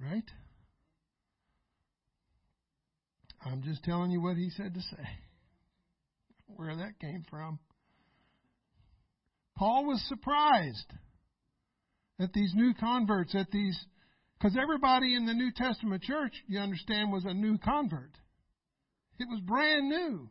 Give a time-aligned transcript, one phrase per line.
[0.00, 0.24] Right?
[3.44, 5.08] I'm just telling you what he said to say.
[6.46, 7.58] Where that came from.
[9.56, 10.92] Paul was surprised
[12.18, 13.78] at these new converts, at these,
[14.38, 18.12] because everybody in the New Testament church, you understand, was a new convert.
[19.18, 20.30] It was brand new.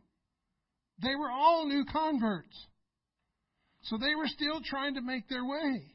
[1.00, 2.56] They were all new converts.
[3.82, 5.94] So they were still trying to make their way.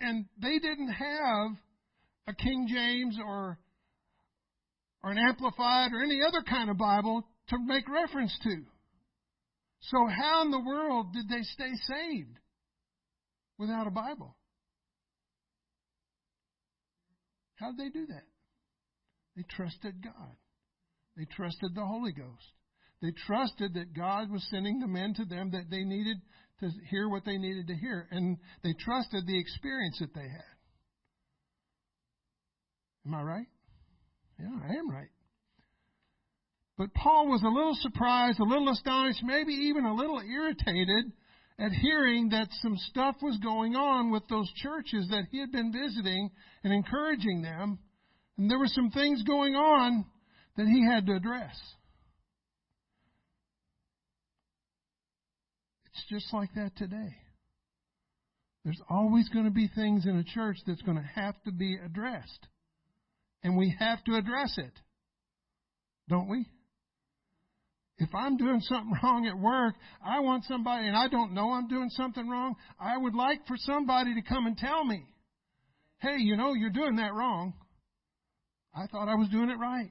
[0.00, 1.56] And they didn't have
[2.26, 3.58] a King James or
[5.02, 8.56] or an amplified or any other kind of Bible to make reference to.
[9.80, 12.38] So how in the world did they stay saved
[13.58, 14.34] without a Bible?
[17.56, 18.24] How did they do that?
[19.36, 20.36] They trusted God.
[21.16, 22.52] They trusted the Holy Ghost.
[23.02, 26.16] They trusted that God was sending the men to them that they needed
[26.60, 28.08] to hear what they needed to hear.
[28.10, 30.53] And they trusted the experience that they had.
[33.06, 33.46] Am I right?
[34.38, 35.08] Yeah, I am right.
[36.76, 41.12] But Paul was a little surprised, a little astonished, maybe even a little irritated
[41.58, 45.72] at hearing that some stuff was going on with those churches that he had been
[45.72, 46.30] visiting
[46.64, 47.78] and encouraging them.
[48.36, 50.04] And there were some things going on
[50.56, 51.56] that he had to address.
[55.86, 57.14] It's just like that today.
[58.64, 61.76] There's always going to be things in a church that's going to have to be
[61.84, 62.48] addressed.
[63.44, 64.72] And we have to address it.
[66.08, 66.46] Don't we?
[67.98, 71.68] If I'm doing something wrong at work, I want somebody, and I don't know I'm
[71.68, 75.04] doing something wrong, I would like for somebody to come and tell me,
[76.00, 77.54] hey, you know, you're doing that wrong.
[78.74, 79.90] I thought I was doing it right.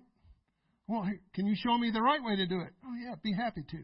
[0.88, 2.74] Well, can you show me the right way to do it?
[2.86, 3.78] Oh, yeah, be happy to.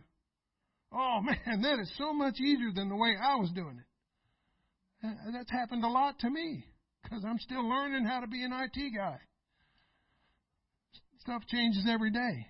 [0.91, 5.07] Oh, man, that is so much easier than the way I was doing it.
[5.07, 6.65] Uh, that's happened a lot to me
[7.03, 9.17] because I'm still learning how to be an IT guy.
[11.21, 12.47] Stuff changes every day.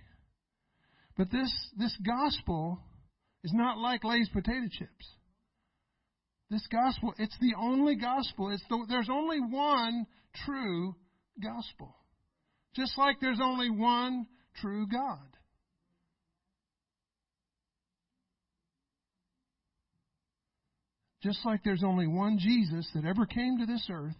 [1.16, 2.80] But this, this gospel
[3.44, 5.06] is not like Lay's potato chips.
[6.50, 8.50] This gospel, it's the only gospel.
[8.50, 10.06] It's the, there's only one
[10.44, 10.94] true
[11.42, 11.94] gospel.
[12.74, 14.26] Just like there's only one
[14.60, 15.18] true God.
[21.22, 24.16] Just like there's only one Jesus that ever came to this earth,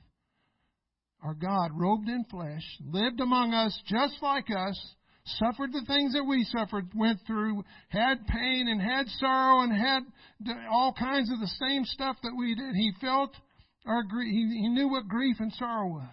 [1.22, 4.78] our God, robed in flesh, lived among us just like us,
[5.24, 10.02] suffered the things that we suffered, went through, had pain and had sorrow and had
[10.70, 12.74] all kinds of the same stuff that we did.
[12.74, 13.34] He felt
[13.86, 14.32] our grief.
[14.32, 16.08] He, he knew what grief and sorrow was.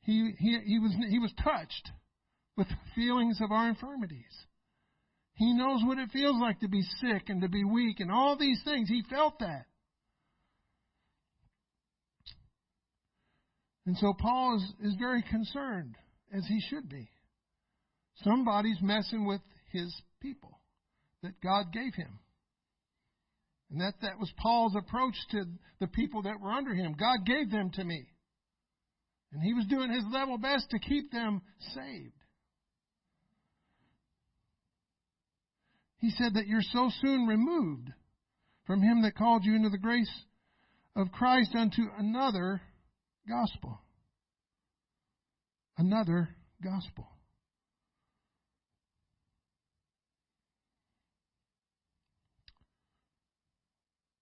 [0.00, 1.90] He, he, he was, he was touched
[2.56, 4.24] with the feelings of our infirmities.
[5.34, 8.36] He knows what it feels like to be sick and to be weak and all
[8.36, 8.88] these things.
[8.88, 9.66] He felt that.
[13.88, 15.94] And so Paul is, is very concerned,
[16.30, 17.08] as he should be.
[18.22, 19.40] Somebody's messing with
[19.72, 19.90] his
[20.20, 20.60] people
[21.22, 22.18] that God gave him.
[23.70, 25.44] And that, that was Paul's approach to
[25.80, 26.96] the people that were under him.
[27.00, 28.04] God gave them to me.
[29.32, 31.40] And he was doing his level best to keep them
[31.74, 32.12] saved.
[35.96, 37.88] He said that you're so soon removed
[38.66, 40.12] from him that called you into the grace
[40.94, 42.60] of Christ unto another
[43.28, 43.80] gospel.
[45.76, 46.28] Another
[46.62, 47.06] gospel.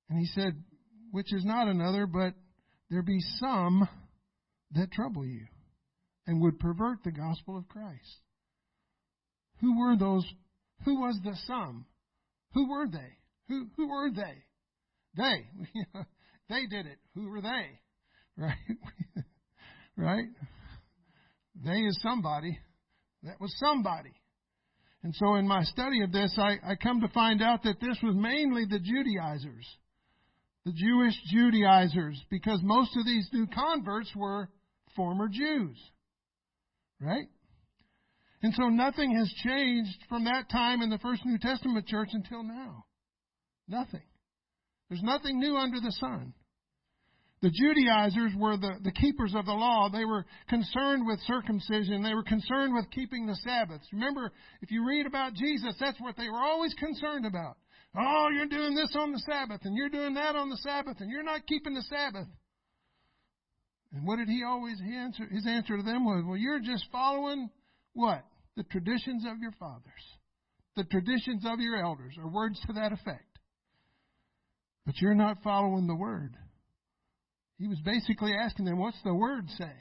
[0.09, 0.63] And he said,
[1.11, 2.35] which is not another, but
[2.91, 3.89] there be some
[4.73, 5.47] that trouble you
[6.27, 8.21] and would pervert the gospel of Christ.
[9.61, 10.25] Who were those?
[10.85, 11.87] Who was the some?
[12.53, 13.17] Who were they?
[13.49, 14.45] Who, who were they?
[15.17, 15.47] They.
[16.49, 16.99] they did it.
[17.15, 17.81] Who were they?
[18.43, 18.77] Right?
[19.97, 20.27] right?
[21.65, 22.59] They is somebody.
[23.23, 24.13] That was somebody.
[25.03, 27.97] And so in my study of this, I, I come to find out that this
[28.03, 29.67] was mainly the Judaizers.
[30.65, 34.51] The Jewish Judaizers, because most of these new converts were
[34.97, 35.79] former Jews.
[37.01, 37.29] Right?
[38.43, 42.43] And so nothing has changed from that time in the first New Testament church until
[42.43, 42.85] now.
[43.69, 44.03] Nothing.
[44.89, 46.35] There's nothing new under the sun.
[47.43, 49.91] The Judaizers were the, the keepers of the law.
[49.91, 52.03] They were concerned with circumcision.
[52.03, 53.87] They were concerned with keeping the Sabbaths.
[53.93, 57.57] Remember, if you read about Jesus, that's what they were always concerned about.
[57.99, 61.11] Oh, you're doing this on the Sabbath, and you're doing that on the Sabbath, and
[61.11, 62.27] you're not keeping the Sabbath.
[63.93, 65.27] And what did he always he answer?
[65.31, 67.51] His answer to them was, "Well, you're just following
[67.93, 68.25] what
[68.57, 70.19] the traditions of your fathers,
[70.75, 73.39] the traditions of your elders, or words to that effect.
[74.85, 76.37] But you're not following the word."
[77.59, 79.73] He was basically asking them, What's the word say?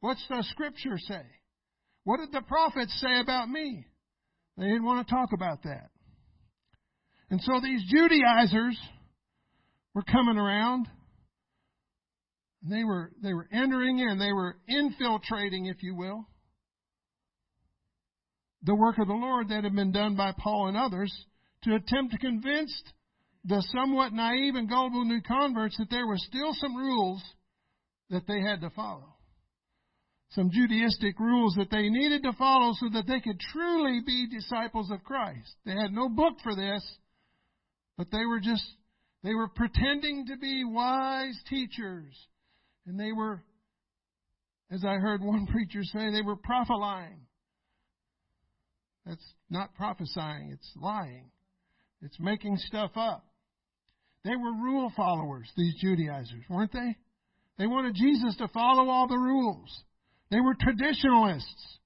[0.00, 1.22] What's the scripture say?
[2.04, 3.86] What did the prophets say about me?
[4.58, 5.90] They didn't want to talk about that.
[7.30, 8.78] And so these Judaizers
[9.94, 10.88] were coming around.
[12.62, 16.26] They were, they were entering in, they were infiltrating, if you will,
[18.62, 21.12] the work of the Lord that had been done by Paul and others
[21.64, 22.72] to attempt to convince
[23.44, 27.22] the somewhat naive and gullible new converts that there were still some rules
[28.10, 29.14] that they had to follow.
[30.30, 34.90] Some Judaistic rules that they needed to follow so that they could truly be disciples
[34.90, 35.54] of Christ.
[35.64, 36.82] They had no book for this,
[37.96, 38.64] but they were just,
[39.22, 42.14] they were pretending to be wise teachers.
[42.86, 43.42] And they were,
[44.70, 47.20] as I heard one preacher say, they were prophesying.
[49.06, 51.30] That's not prophesying, it's lying.
[52.00, 53.24] It's making stuff up.
[54.24, 56.96] They were rule followers, these Judaizers, weren't they?
[57.58, 59.82] They wanted Jesus to follow all the rules.
[60.30, 61.78] They were traditionalists.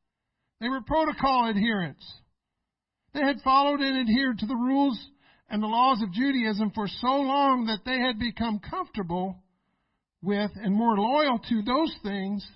[0.61, 2.05] They were protocol adherents.
[3.13, 4.99] They had followed and adhered to the rules
[5.51, 9.43] and the laws of Judaism for so long that they had become comfortable
[10.23, 12.47] with and more loyal to those things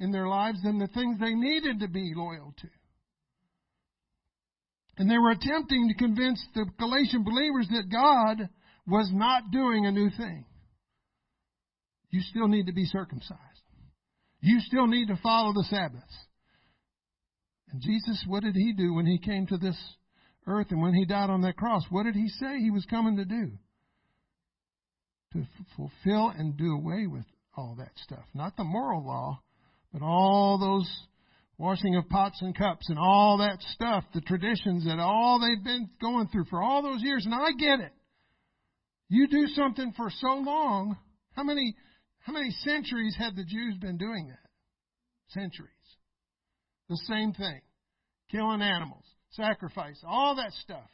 [0.00, 2.68] in their lives than the things they needed to be loyal to.
[4.96, 8.48] And they were attempting to convince the Galatian believers that God
[8.86, 10.44] was not doing a new thing.
[12.10, 13.40] You still need to be circumcised.
[14.40, 16.14] You still need to follow the Sabbaths.
[17.72, 19.76] And Jesus, what did he do when he came to this
[20.46, 21.82] earth and when he died on that cross?
[21.90, 23.50] What did he say he was coming to do?
[25.32, 27.24] To f- fulfill and do away with
[27.56, 28.24] all that stuff.
[28.34, 29.40] Not the moral law,
[29.92, 30.88] but all those
[31.58, 35.88] washing of pots and cups and all that stuff, the traditions that all they've been
[36.00, 37.24] going through for all those years.
[37.24, 37.92] And I get it.
[39.14, 40.96] You do something for so long.
[41.36, 41.76] How many,
[42.18, 44.50] how many centuries had the Jews been doing that?
[45.28, 45.70] Centuries.
[46.88, 47.60] The same thing.
[48.32, 50.90] Killing animals, sacrifice, all that stuff.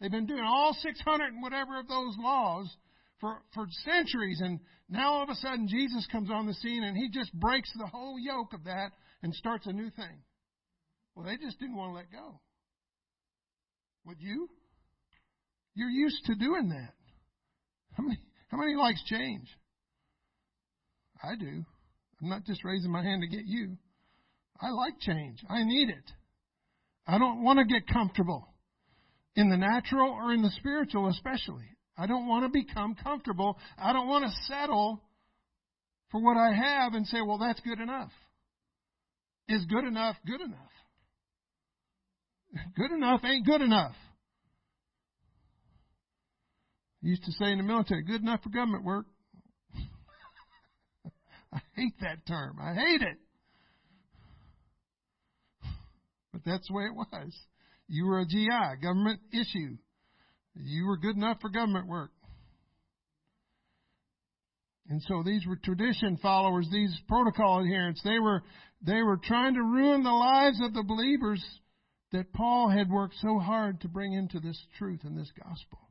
[0.00, 2.72] They've been doing all 600 and whatever of those laws
[3.20, 4.40] for, for centuries.
[4.40, 7.72] And now all of a sudden Jesus comes on the scene and he just breaks
[7.76, 8.92] the whole yoke of that
[9.24, 10.22] and starts a new thing.
[11.16, 12.40] Well, they just didn't want to let go.
[14.04, 14.48] Would you?
[15.74, 16.94] You're used to doing that.
[17.98, 19.48] How many, how many likes change?
[21.22, 21.64] I do.
[22.22, 23.76] I'm not just raising my hand to get you.
[24.60, 25.38] I like change.
[25.50, 26.10] I need it.
[27.06, 28.46] I don't want to get comfortable
[29.34, 31.64] in the natural or in the spiritual, especially.
[31.96, 33.58] I don't want to become comfortable.
[33.76, 35.02] I don't want to settle
[36.10, 38.12] for what I have and say, well, that's good enough.
[39.48, 40.58] Is good enough good enough?
[42.76, 43.94] Good enough ain't good enough.
[47.02, 49.06] I used to say in the military, good enough for government work.
[51.52, 52.58] I hate that term.
[52.60, 53.18] I hate it.
[56.32, 57.32] But that's the way it was.
[57.86, 59.76] You were a GI, government issue.
[60.54, 62.10] You were good enough for government work.
[64.88, 68.00] And so these were tradition followers, these protocol adherents.
[68.02, 68.42] They were,
[68.82, 71.44] they were trying to ruin the lives of the believers
[72.12, 75.87] that Paul had worked so hard to bring into this truth and this gospel.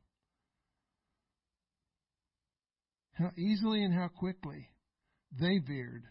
[3.18, 4.68] How easily and how quickly
[5.40, 6.04] they veered.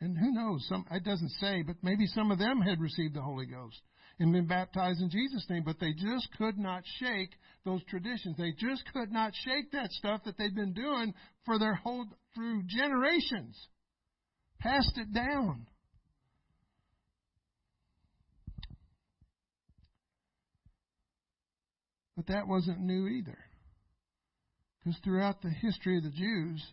[0.00, 3.22] And who knows, some, it doesn't say, but maybe some of them had received the
[3.22, 3.80] Holy Ghost
[4.18, 7.30] and been baptized in Jesus' name, but they just could not shake
[7.64, 8.36] those traditions.
[8.36, 11.12] They just could not shake that stuff that they'd been doing
[11.44, 13.56] for their whole through generations.
[14.60, 15.66] Passed it down.
[22.16, 23.38] But that wasn't new either.
[24.82, 26.64] Because throughout the history of the Jews,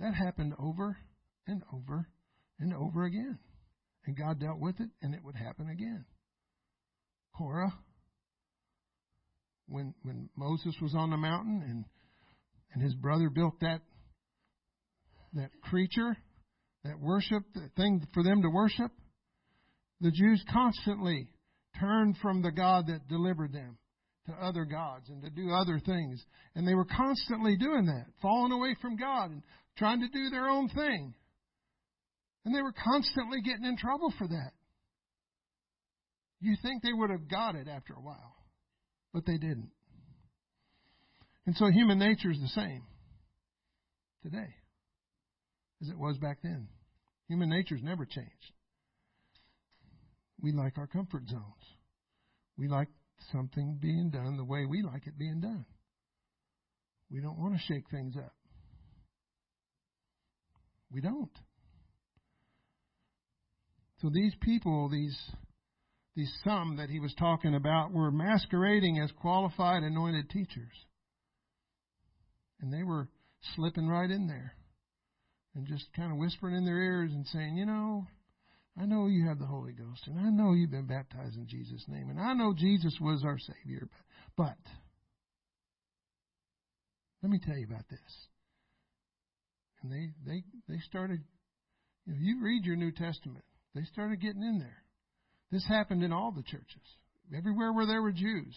[0.00, 0.96] that happened over
[1.46, 2.06] and over
[2.58, 3.38] and over again.
[4.04, 6.04] And God dealt with it, and it would happen again.
[7.36, 7.72] Korah,
[9.68, 11.84] when when Moses was on the mountain and
[12.74, 13.80] and his brother built that
[15.34, 16.16] that creature,
[16.84, 18.90] that worship, that thing for them to worship,
[20.00, 21.28] the Jews constantly
[21.80, 23.78] turned from the God that delivered them
[24.26, 26.22] to other gods and to do other things.
[26.54, 29.42] And they were constantly doing that, falling away from God and
[29.76, 31.14] trying to do their own thing.
[32.44, 34.52] And they were constantly getting in trouble for that.
[36.40, 38.36] You think they would have got it after a while,
[39.12, 39.70] but they didn't.
[41.46, 42.82] And so human nature is the same
[44.22, 44.54] today
[45.80, 46.68] as it was back then.
[47.28, 48.52] Human nature's never changed.
[50.40, 51.42] We like our comfort zones.
[52.56, 52.88] We like
[53.30, 55.64] something being done the way we like it being done.
[57.10, 58.34] We don't want to shake things up.
[60.90, 61.30] We don't.
[64.00, 65.16] So these people, these
[66.14, 70.72] these some that he was talking about, were masquerading as qualified anointed teachers.
[72.60, 73.08] And they were
[73.54, 74.54] slipping right in there
[75.54, 78.06] and just kind of whispering in their ears and saying, you know,
[78.80, 81.84] I know you have the Holy Ghost, and I know you've been baptized in Jesus'
[81.88, 83.88] name, and I know Jesus was our Savior,
[84.36, 84.56] but,
[87.22, 88.00] let me tell you about this.
[89.82, 91.20] And they, they, they started,
[92.06, 94.82] know, you read your New Testament, they started getting in there.
[95.50, 96.82] This happened in all the churches.
[97.36, 98.56] Everywhere where there were Jews.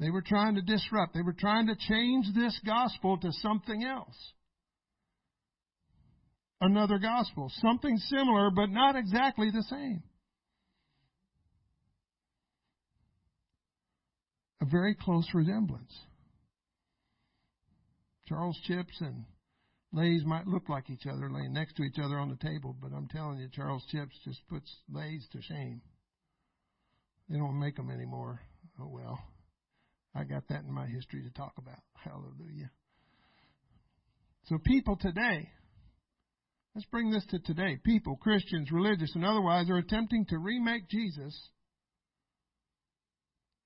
[0.00, 1.14] They were trying to disrupt.
[1.14, 4.16] They were trying to change this gospel to something else.
[6.60, 7.50] Another gospel.
[7.56, 10.02] Something similar, but not exactly the same.
[14.60, 15.92] A very close resemblance.
[18.26, 19.24] Charles Chips and
[19.92, 22.92] Lay's might look like each other laying next to each other on the table, but
[22.92, 25.80] I'm telling you, Charles Chips just puts Lay's to shame.
[27.30, 28.40] They don't make them anymore.
[28.80, 29.18] Oh well.
[30.14, 31.78] I got that in my history to talk about.
[31.94, 32.70] Hallelujah.
[34.46, 35.48] So people today,
[36.78, 37.76] let's bring this to today.
[37.82, 41.36] People, Christians, religious, and otherwise, are attempting to remake Jesus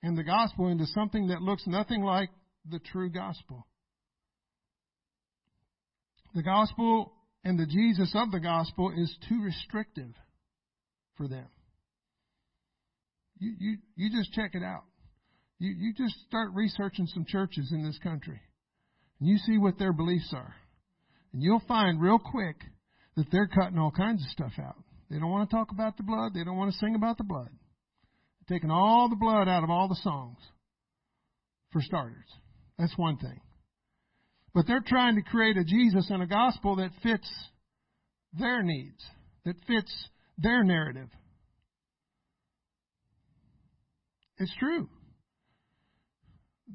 [0.02, 2.31] and the gospel into something that looks nothing like
[2.71, 3.66] the true gospel.
[6.35, 7.12] The gospel
[7.45, 10.14] and the Jesus of the gospel is too restrictive
[11.19, 11.49] for them.
[13.38, 14.85] You, you, you just check it out.
[15.59, 18.40] You, you just start researching some churches in this country
[19.21, 20.54] and you see what their beliefs are.
[21.35, 22.57] And you'll find real quick
[23.16, 24.76] that they're cutting all kinds of stuff out.
[25.11, 26.33] They don't want to talk about the blood.
[26.35, 27.50] They don't want to sing about the blood.
[28.49, 30.38] They're taking all the blood out of all the songs,
[31.73, 32.28] for starters.
[32.78, 33.40] That's one thing.
[34.54, 37.31] But they're trying to create a Jesus and a gospel that fits
[38.38, 39.02] their needs,
[39.45, 39.92] that fits
[40.38, 41.09] their narrative.
[44.38, 44.88] It's true.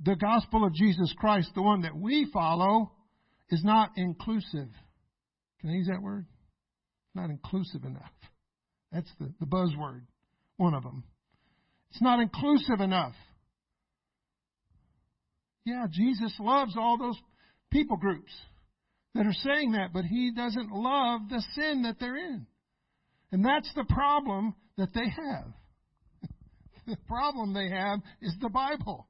[0.04, 2.92] The gospel of Jesus Christ, the one that we follow,
[3.50, 4.70] is not inclusive.
[5.62, 6.26] Can I use that word?
[7.16, 8.12] Not inclusive enough.
[8.92, 10.02] That's the, the buzzword,
[10.58, 11.04] one of them.
[11.92, 13.16] It's not inclusive enough.
[15.66, 17.18] Yeah, Jesus loves all those
[17.72, 18.32] people groups
[19.16, 22.46] that are saying that, but he doesn't love the sin that they're in.
[23.32, 25.52] And that's the problem that they have.
[26.88, 29.08] the problem they have is the Bible.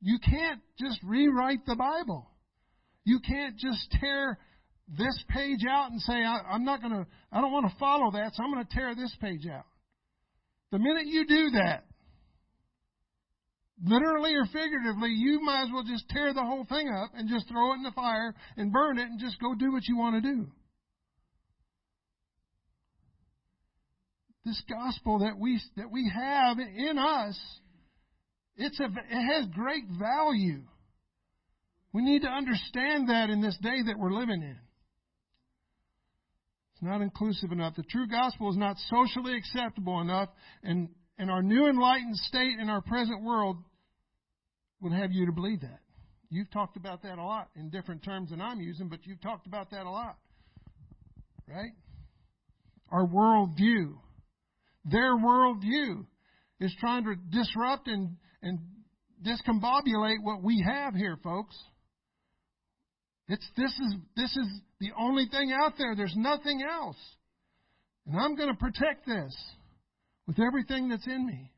[0.00, 2.30] You can't just rewrite the Bible.
[3.06, 4.36] You can't just tear
[4.88, 8.10] this page out and say, I, am not going to, I don't want to follow
[8.10, 9.64] that, so I'm going to tear this page out.
[10.72, 11.84] The minute you do that,
[13.84, 17.48] literally or figuratively, you might as well just tear the whole thing up and just
[17.48, 20.20] throw it in the fire and burn it and just go do what you want
[20.20, 20.46] to do.
[24.44, 27.38] This gospel that we that we have in us,
[28.56, 30.62] it's a, it has great value.
[31.96, 34.58] We need to understand that in this day that we're living in.
[36.74, 37.74] It's not inclusive enough.
[37.74, 40.28] The true gospel is not socially acceptable enough,
[40.62, 43.56] and and our new enlightened state in our present world
[44.82, 45.78] would have you to believe that.
[46.28, 49.46] You've talked about that a lot in different terms than I'm using, but you've talked
[49.46, 50.18] about that a lot.
[51.48, 51.72] Right?
[52.90, 53.94] Our worldview.
[54.84, 56.04] Their worldview
[56.60, 58.58] is trying to disrupt and, and
[59.24, 61.56] discombobulate what we have here, folks.
[63.28, 64.46] It's, this, is, this is
[64.80, 65.96] the only thing out there.
[65.96, 66.96] There's nothing else.
[68.06, 69.36] And I'm going to protect this
[70.26, 71.52] with everything that's in me.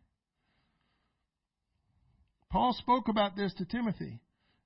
[2.50, 4.20] Paul spoke about this to Timothy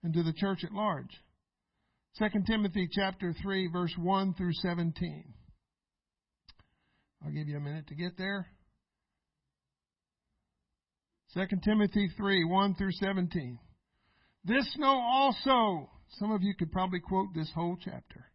[0.04, 1.10] and to the church at large.
[2.18, 5.24] 2 Timothy chapter 3 verse 1 through 17.
[7.24, 8.46] I'll give you a minute to get there.
[11.34, 13.58] 2 Timothy 3 1 through 17.
[14.44, 18.26] This know also, some of you could probably quote this whole chapter,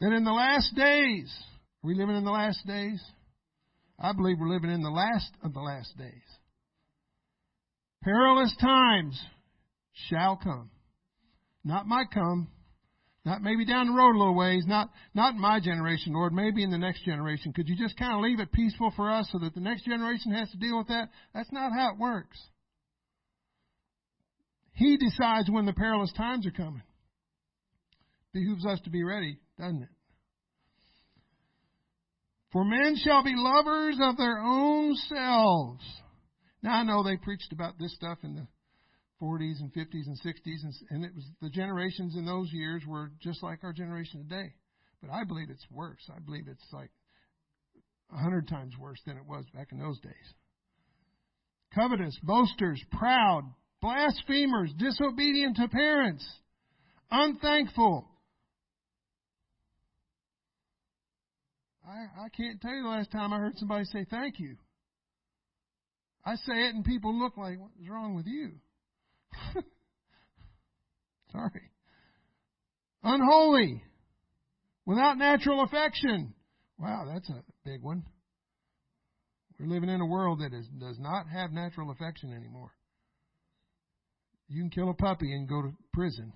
[0.00, 1.32] that in the last days,
[1.82, 3.02] are we living in the last days?
[3.98, 6.10] I believe we're living in the last of the last days.
[8.02, 9.20] Perilous times
[10.08, 10.70] shall come.
[11.64, 12.48] Not my come.
[13.24, 14.64] Not maybe down the road a little ways.
[14.66, 16.32] Not, not in my generation, Lord.
[16.32, 17.52] Maybe in the next generation.
[17.52, 20.32] Could you just kind of leave it peaceful for us so that the next generation
[20.32, 21.10] has to deal with that?
[21.32, 22.36] That's not how it works.
[24.72, 26.82] He decides when the perilous times are coming.
[28.32, 29.88] Behooves us to be ready, doesn't it?
[32.52, 35.82] For men shall be lovers of their own selves.
[36.62, 38.46] Now I know they preached about this stuff in the
[39.22, 43.10] 40s and 50s and 60s, and, and it was the generations in those years were
[43.22, 44.52] just like our generation today.
[45.00, 46.02] But I believe it's worse.
[46.14, 46.90] I believe it's like
[48.12, 50.12] a hundred times worse than it was back in those days.
[51.74, 53.44] Covetous, boasters, proud,
[53.82, 56.24] blasphemers, disobedient to parents,
[57.10, 58.08] unthankful.
[61.86, 64.56] I, I can't tell you the last time I heard somebody say thank you.
[66.24, 68.52] I say it and people look like, what's wrong with you?
[71.32, 71.70] Sorry.
[73.02, 73.82] Unholy.
[74.86, 76.32] Without natural affection.
[76.78, 78.04] Wow, that's a big one.
[79.58, 82.70] We're living in a world that is, does not have natural affection anymore.
[84.52, 86.30] You can kill a puppy and go to prison,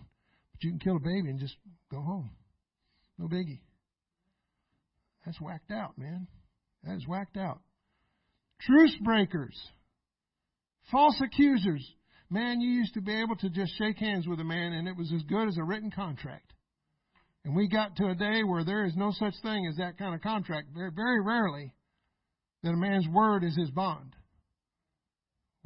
[0.52, 1.54] but you can kill a baby and just
[1.90, 2.30] go home.
[3.18, 3.60] No biggie.
[5.24, 6.26] That's whacked out, man.
[6.84, 7.60] That is whacked out.
[8.62, 9.54] Truce breakers.
[10.90, 11.86] False accusers.
[12.30, 14.96] Man, you used to be able to just shake hands with a man and it
[14.96, 16.54] was as good as a written contract.
[17.44, 20.14] And we got to a day where there is no such thing as that kind
[20.14, 20.68] of contract.
[20.74, 21.74] Very, very rarely
[22.62, 24.15] that a man's word is his bond.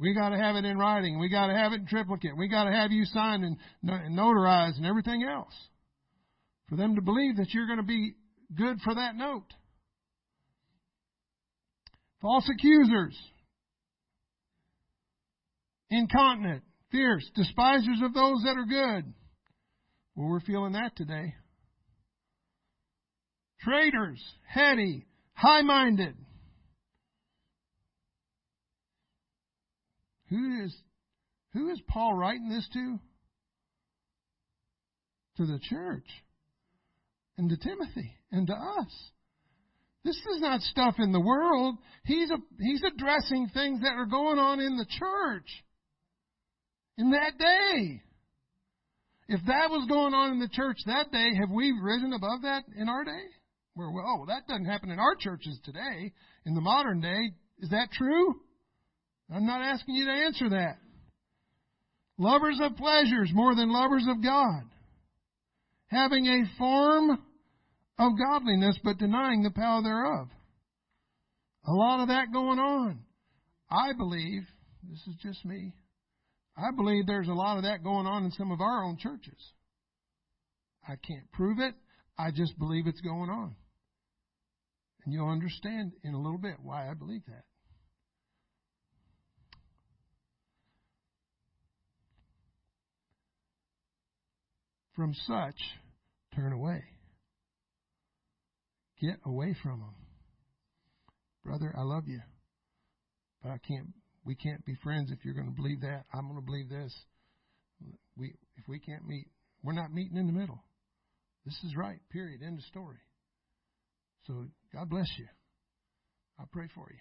[0.01, 1.19] We got to have it in writing.
[1.19, 2.35] We got to have it in triplicate.
[2.35, 3.57] We got to have you signed and,
[4.17, 5.53] notarized and everything else
[6.67, 8.15] for them to believe that you're going to be
[8.55, 9.45] good for that note.
[12.19, 13.15] False accusers
[15.91, 19.13] incontinent, fierce, despisers of those that are good.
[20.15, 21.35] Well, we're feeling that today.
[23.59, 26.15] Traitors, heady, high minded.
[30.31, 30.75] Who is,
[31.53, 32.99] who is Paul writing this to?
[35.37, 36.07] To the church
[37.37, 39.11] and to Timothy and to us.
[40.03, 41.75] This is not stuff in the world.
[42.05, 45.47] He's, a, he's addressing things that are going on in the church
[46.97, 48.01] in that day.
[49.27, 52.63] If that was going on in the church that day, have we risen above that
[52.75, 53.25] in our day?
[53.75, 56.13] Where, oh, that doesn't happen in our churches today,
[56.45, 57.19] in the modern day.
[57.59, 58.41] Is that true?
[59.33, 60.77] I'm not asking you to answer that.
[62.17, 64.63] Lovers of pleasures more than lovers of God.
[65.87, 67.11] Having a form
[67.97, 70.27] of godliness, but denying the power thereof.
[71.65, 72.99] A lot of that going on.
[73.69, 74.43] I believe,
[74.89, 75.73] this is just me,
[76.57, 79.53] I believe there's a lot of that going on in some of our own churches.
[80.87, 81.75] I can't prove it.
[82.17, 83.55] I just believe it's going on.
[85.05, 87.43] And you'll understand in a little bit why I believe that.
[94.95, 95.55] From such,
[96.35, 96.83] turn away.
[99.01, 99.95] Get away from them.
[101.43, 102.19] Brother, I love you,
[103.41, 103.87] but I can't
[104.25, 106.03] we can't be friends if you're going to believe that.
[106.13, 106.93] I'm going to believe this.
[108.15, 109.25] We, if we can't meet,
[109.63, 110.63] we're not meeting in the middle.
[111.45, 111.97] This is right.
[112.11, 112.41] Period.
[112.45, 112.99] End of story.
[114.27, 115.25] So God bless you.
[116.39, 116.99] I pray for you.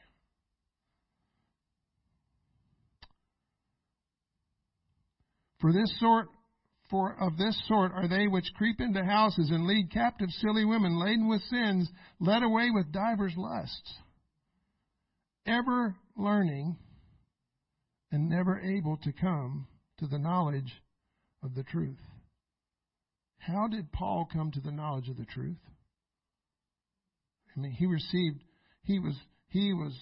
[5.61, 6.29] For this sort,
[6.91, 10.99] for of this sort are they which creep into houses and lead captive silly women
[10.99, 13.95] laden with sins, led away with divers lusts,
[15.47, 16.77] ever learning
[18.11, 19.67] and never able to come
[19.99, 20.83] to the knowledge
[21.43, 22.01] of the truth.
[23.39, 25.57] How did Paul come to the knowledge of the truth?
[27.57, 28.43] I mean, he received,
[28.83, 29.15] he was,
[29.49, 29.93] he was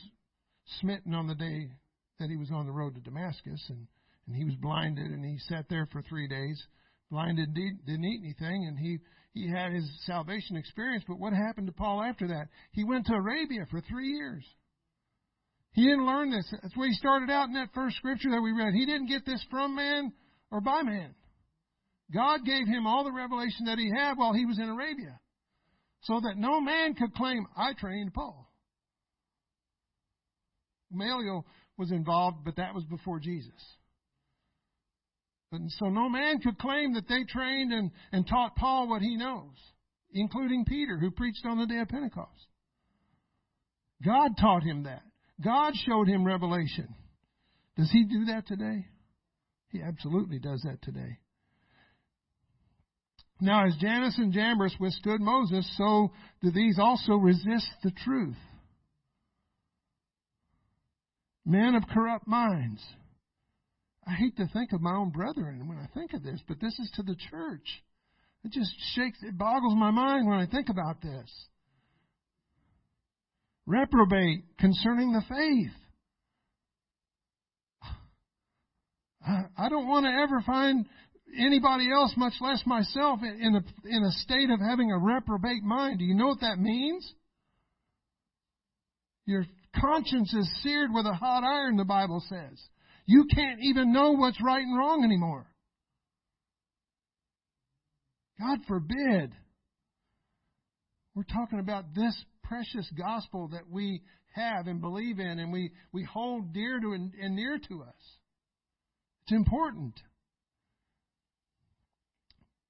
[0.81, 1.71] smitten on the day
[2.19, 3.87] that he was on the road to Damascus, and,
[4.29, 6.63] and he was blinded, and he sat there for three days,
[7.11, 8.99] blinded, didn't eat anything, and he,
[9.33, 11.03] he had his salvation experience.
[11.09, 12.49] But what happened to Paul after that?
[12.73, 14.45] He went to Arabia for three years.
[15.73, 16.47] He didn't learn this.
[16.63, 18.75] That's where he started out in that first scripture that we read.
[18.75, 20.13] He didn't get this from man
[20.51, 21.15] or by man.
[22.13, 25.19] God gave him all the revelation that he had while he was in Arabia.
[26.03, 28.51] So that no man could claim, I trained Paul.
[30.91, 33.53] Gamaliel was involved, but that was before Jesus.
[35.51, 39.17] But so no man could claim that they trained and, and taught Paul what he
[39.17, 39.55] knows,
[40.13, 42.47] including Peter, who preached on the day of Pentecost.
[44.05, 45.03] God taught him that.
[45.43, 46.95] God showed him revelation.
[47.77, 48.87] Does he do that today?
[49.71, 51.19] He absolutely does that today.
[53.41, 56.11] Now, as Jannes and Jambres withstood Moses, so
[56.43, 58.37] do these also resist the truth.
[61.47, 62.83] Men of corrupt minds.
[64.09, 66.79] I hate to think of my own brethren when I think of this, but this
[66.79, 67.83] is to the church.
[68.45, 71.31] It just shakes, it boggles my mind when I think about this
[73.69, 75.73] reprobate concerning the faith.
[79.59, 80.87] I don't want to ever find
[81.39, 85.99] anybody else, much less myself, in a, in a state of having a reprobate mind.
[85.99, 87.13] Do you know what that means?
[89.27, 89.45] Your
[89.79, 92.59] conscience is seared with a hot iron, the Bible says.
[93.09, 95.47] You can't even know what's right and wrong anymore.
[98.39, 99.33] God forbid.
[101.15, 104.03] We're talking about this precious gospel that we
[104.35, 108.19] have and believe in and we, we hold dear to and, and near to us.
[109.23, 109.99] It's important.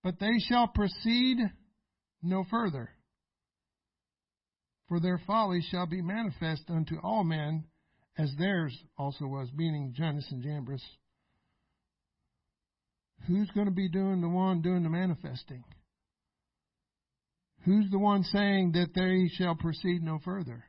[0.04, 1.38] But they shall proceed
[2.22, 2.90] no further.
[4.86, 7.64] For their folly shall be manifest unto all men,
[8.18, 10.82] as theirs also was, meaning Jannes and Jambres.
[13.26, 15.64] Who's going to be doing the one doing the manifesting?
[17.64, 20.64] Who's the one saying that they shall proceed no further?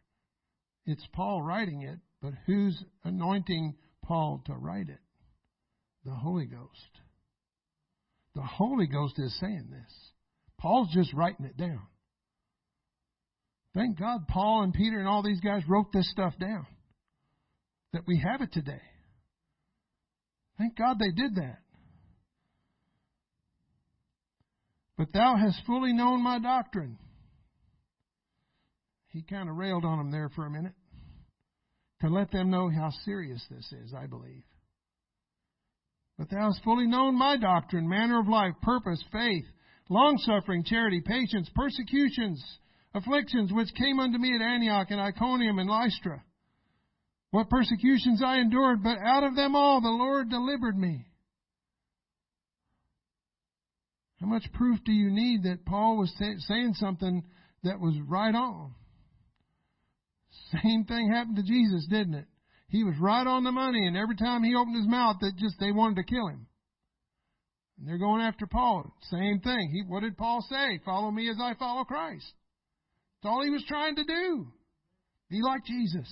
[0.86, 5.00] It's Paul writing it, but who's anointing Paul to write it?
[6.06, 7.00] The Holy Ghost.
[8.36, 9.94] The Holy Ghost is saying this.
[10.60, 11.82] Paul's just writing it down.
[13.76, 16.66] Thank God Paul and Peter and all these guys wrote this stuff down.
[17.94, 18.82] That we have it today.
[20.58, 21.60] Thank God they did that.
[24.98, 26.98] But thou hast fully known my doctrine.
[29.08, 30.74] He kind of railed on them there for a minute
[32.02, 34.44] to let them know how serious this is, I believe.
[36.18, 39.46] But thou hast fully known my doctrine, manner of life, purpose, faith,
[39.90, 42.44] long suffering, charity, patience, persecutions,
[42.94, 46.22] afflictions which came unto me at Antioch and Iconium and Lystra.
[47.32, 51.06] What persecutions I endured, but out of them all the Lord delivered me.
[54.20, 56.14] How much proof do you need that Paul was
[56.48, 57.24] saying something
[57.64, 58.74] that was right on?
[60.64, 62.26] Same thing happened to Jesus, didn't it?
[62.68, 65.56] He was right on the money, and every time he opened his mouth, that just
[65.60, 66.48] they wanted to kill him.
[67.78, 68.94] And they're going after Paul.
[69.10, 69.72] Same thing.
[69.72, 70.80] He, what did Paul say?
[70.86, 72.26] Follow me as I follow Christ.
[73.22, 74.48] That's all he was trying to do.
[75.30, 76.08] Be like Jesus.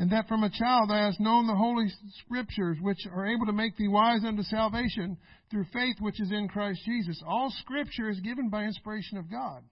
[0.00, 1.86] And that from a child thou hast known the holy
[2.24, 5.18] scriptures, which are able to make thee wise unto salvation
[5.50, 7.22] through faith which is in Christ Jesus.
[7.28, 9.62] All scripture is given by inspiration of God.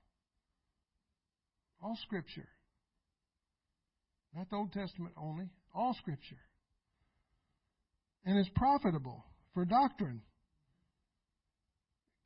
[1.83, 2.47] All scripture.
[4.37, 6.37] Not the Old Testament only, all scripture.
[8.27, 10.21] And is profitable for doctrine.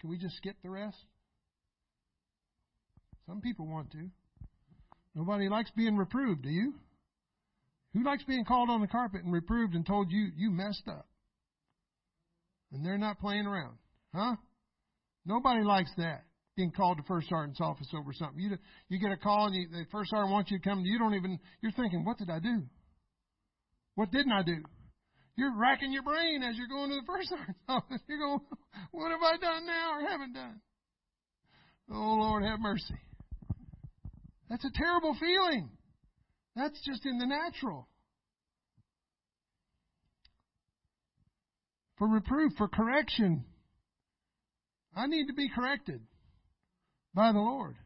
[0.01, 0.99] Can we just skip the rest?
[3.29, 4.11] Some people want to.
[5.15, 6.75] Nobody likes being reproved, do you?
[7.95, 11.07] Who likes being called on the carpet and reproved and told you you messed up?
[12.73, 13.77] And they're not playing around.
[14.15, 14.37] Huh?
[15.27, 16.25] Nobody likes that.
[16.57, 18.39] Being called to first sergeant's office over something.
[18.39, 18.57] You
[18.89, 20.81] you get a call and you, the first sergeant wants you to come.
[20.85, 21.39] You don't even.
[21.63, 22.63] You're thinking, what did I do?
[23.95, 24.59] What didn't I do?
[25.37, 28.01] You're racking your brain as you're going to the first sergeant's office.
[28.07, 28.41] You're going,
[28.91, 30.61] what have I done now or haven't done?
[31.91, 33.01] Oh Lord, have mercy.
[34.51, 35.71] That's a terrible feeling.
[36.55, 37.89] That's just in the natural.
[41.99, 43.45] For reproof, for correction.
[44.95, 46.01] I need to be corrected
[47.15, 47.77] by the Lord.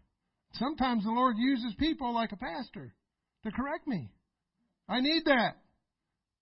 [0.55, 2.95] Sometimes the Lord uses people like a pastor
[3.45, 4.11] to correct me.
[4.89, 5.57] I need that.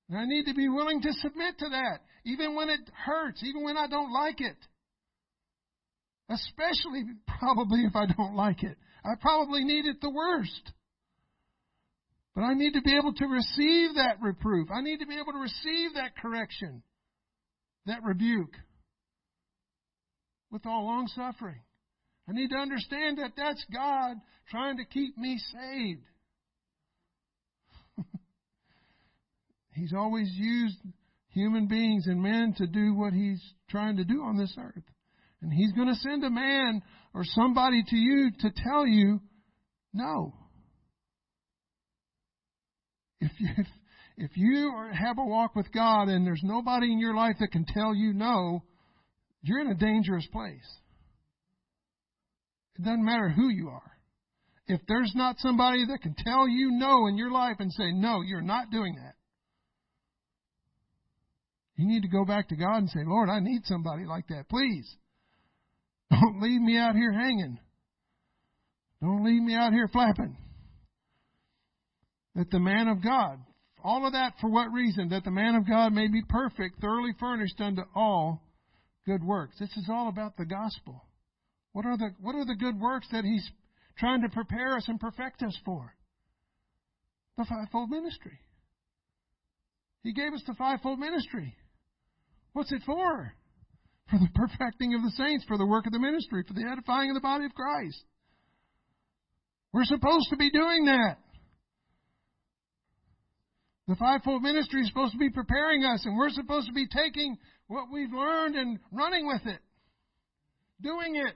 [0.08, 3.64] And I need to be willing to submit to that, even when it hurts, even
[3.64, 4.56] when I don't like it.
[6.28, 7.04] Especially,
[7.38, 8.76] probably, if I don't like it.
[9.04, 10.72] I probably need it the worst.
[12.34, 14.68] But I need to be able to receive that reproof.
[14.74, 16.82] I need to be able to receive that correction,
[17.86, 18.54] that rebuke
[20.50, 21.60] with all long suffering.
[22.28, 24.16] I need to understand that that's God
[24.50, 26.04] trying to keep me saved.
[29.74, 30.78] he's always used
[31.34, 34.84] human beings and men to do what He's trying to do on this earth.
[35.42, 39.20] And He's going to send a man or somebody to you to tell you,
[39.92, 40.32] no.
[43.24, 43.66] If you, if,
[44.18, 47.64] if you have a walk with God and there's nobody in your life that can
[47.64, 48.62] tell you no,
[49.42, 50.66] you're in a dangerous place.
[52.78, 53.92] It doesn't matter who you are.
[54.66, 58.20] If there's not somebody that can tell you no in your life and say, no,
[58.20, 59.14] you're not doing that,
[61.76, 64.48] you need to go back to God and say, Lord, I need somebody like that.
[64.48, 64.88] Please.
[66.10, 67.58] Don't leave me out here hanging.
[69.00, 70.36] Don't leave me out here flapping
[72.34, 73.38] that the man of God,
[73.82, 75.10] all of that for what reason?
[75.10, 78.42] That the man of God may be perfect, thoroughly furnished unto all
[79.06, 79.56] good works.
[79.58, 81.04] This is all about the gospel.
[81.72, 83.48] What are the, what are the good works that he's
[83.98, 85.94] trying to prepare us and perfect us for?
[87.36, 88.38] The fivefold ministry.
[90.02, 91.54] He gave us the fivefold ministry.
[92.52, 93.32] What's it for?
[94.10, 97.10] For the perfecting of the saints, for the work of the ministry, for the edifying
[97.10, 98.02] of the body of Christ.
[99.72, 101.18] We're supposed to be doing that.
[103.86, 107.36] The fivefold ministry is supposed to be preparing us, and we're supposed to be taking
[107.66, 109.60] what we've learned and running with it,
[110.80, 111.34] doing it.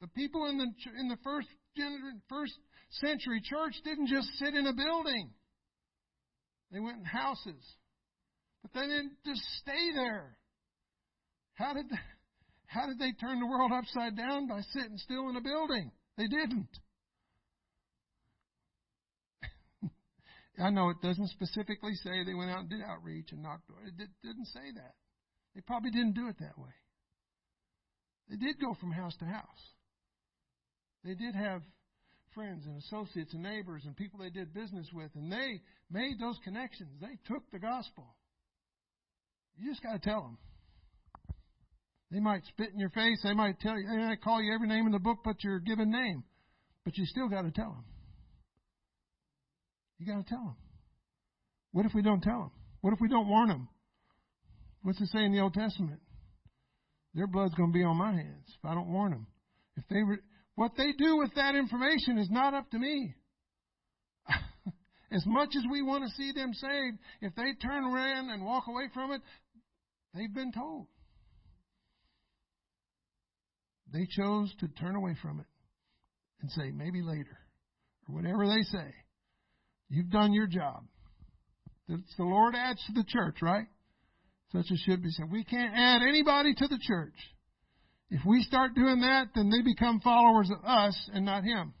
[0.00, 0.66] The people in the
[0.98, 1.48] in the first
[2.28, 2.52] first
[2.90, 5.30] century church didn't just sit in a building;
[6.70, 7.76] they went in houses,
[8.62, 10.36] but they didn't just stay there.
[11.54, 11.96] How did they,
[12.66, 15.90] how did they turn the world upside down by sitting still in a building?
[16.16, 16.68] They didn't.
[20.58, 23.88] I know it doesn't specifically say they went out and did outreach and knocked doors.
[23.88, 24.94] It did, didn't say that.
[25.54, 26.74] They probably didn't do it that way.
[28.28, 29.64] They did go from house to house.
[31.04, 31.62] They did have
[32.34, 35.60] friends and associates and neighbors and people they did business with, and they
[35.90, 36.90] made those connections.
[37.00, 38.14] They took the gospel.
[39.58, 40.38] You just got to tell them.
[42.10, 43.20] They might spit in your face.
[43.22, 43.86] They might tell you.
[43.88, 46.24] They might call you every name in the book but your given name.
[46.84, 47.84] But you still got to tell them.
[50.02, 50.56] You got to tell them.
[51.70, 52.50] What if we don't tell them?
[52.80, 53.68] What if we don't warn them?
[54.82, 56.00] What's it say in the Old Testament?
[57.14, 59.26] Their blood's going to be on my hands if I don't warn them.
[59.76, 60.18] If they re-
[60.56, 63.14] what they do with that information is not up to me.
[65.12, 68.64] as much as we want to see them saved, if they turn around and walk
[68.66, 69.20] away from it,
[70.14, 70.88] they've been told.
[73.92, 75.46] They chose to turn away from it
[76.40, 77.38] and say, maybe later,
[78.08, 78.94] or whatever they say.
[79.92, 80.84] You've done your job.
[81.86, 83.66] It's the Lord adds to the church, right?
[84.50, 85.30] Such as should be said.
[85.30, 87.14] We can't add anybody to the church.
[88.08, 91.74] If we start doing that, then they become followers of us and not Him.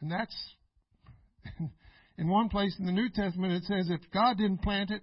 [0.00, 0.36] And that's,
[2.18, 5.02] in one place in the New Testament, it says if God didn't plant it,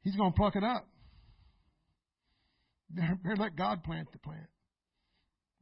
[0.00, 0.88] He's going to pluck it up.
[2.94, 4.48] Better let God plant the plant.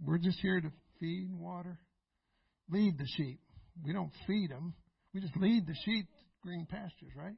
[0.00, 0.70] We're just here to
[1.00, 1.80] feed and water,
[2.70, 3.40] lead the sheep.
[3.84, 4.74] We don't feed them.
[5.12, 7.36] We just lead the sheep to green pastures, right?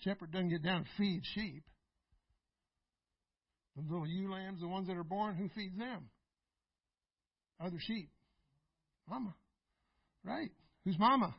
[0.00, 1.62] Shepherd doesn't get down and feed sheep.
[3.76, 6.08] The little ewe lambs, the ones that are born, who feeds them?
[7.60, 8.10] Other sheep.
[9.08, 9.34] Mama.
[10.24, 10.50] Right?
[10.84, 11.34] Who's mama?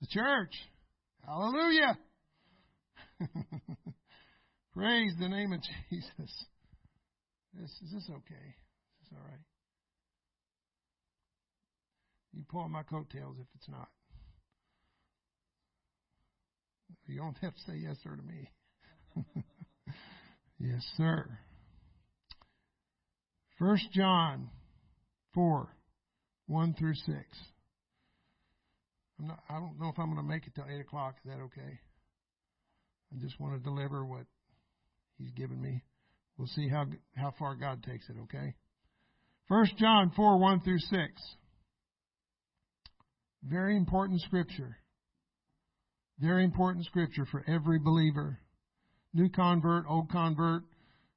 [0.00, 0.54] The church.
[1.24, 1.98] Hallelujah.
[4.74, 6.46] Praise the name of Jesus.
[7.54, 8.46] This, is this okay?
[9.02, 9.40] Is this all right?
[12.32, 13.88] You pull my coattails if it's not.
[17.06, 18.50] You don't have to say yes sir to me.
[20.58, 21.26] yes, sir.
[23.58, 24.48] First John
[25.34, 25.68] four,
[26.46, 27.26] one through six.
[29.18, 31.16] I'm not, I don't know if I'm going to make it till eight o'clock.
[31.24, 31.80] Is that okay?
[33.12, 34.26] I just want to deliver what
[35.20, 35.82] He's given me.
[36.38, 38.16] We'll see how how far God takes it.
[38.22, 38.54] Okay.
[39.48, 41.20] First John four, one through six.
[43.42, 44.76] Very important scripture.
[46.18, 48.38] Very important scripture for every believer.
[49.14, 50.62] New convert, old convert,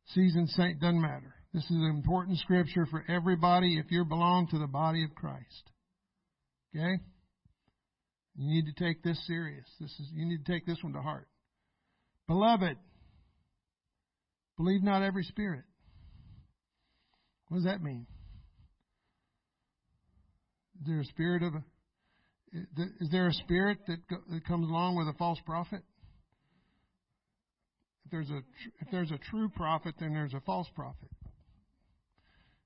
[0.08, 1.36] seasoned saint, doesn't matter.
[1.54, 5.70] This is an important scripture for everybody if you belong to the body of Christ.
[6.76, 7.00] Okay?
[8.36, 9.66] You need to take this serious.
[9.80, 11.28] This is you need to take this one to heart.
[12.28, 12.78] Beloved,
[14.58, 15.64] believe not every spirit.
[17.50, 18.08] What does that mean?
[20.82, 21.54] Is there a spirit of
[22.54, 25.82] is there a spirit that, that comes along with a false prophet?
[28.06, 28.42] If there's a
[28.82, 31.10] if there's a true prophet, then there's a false prophet.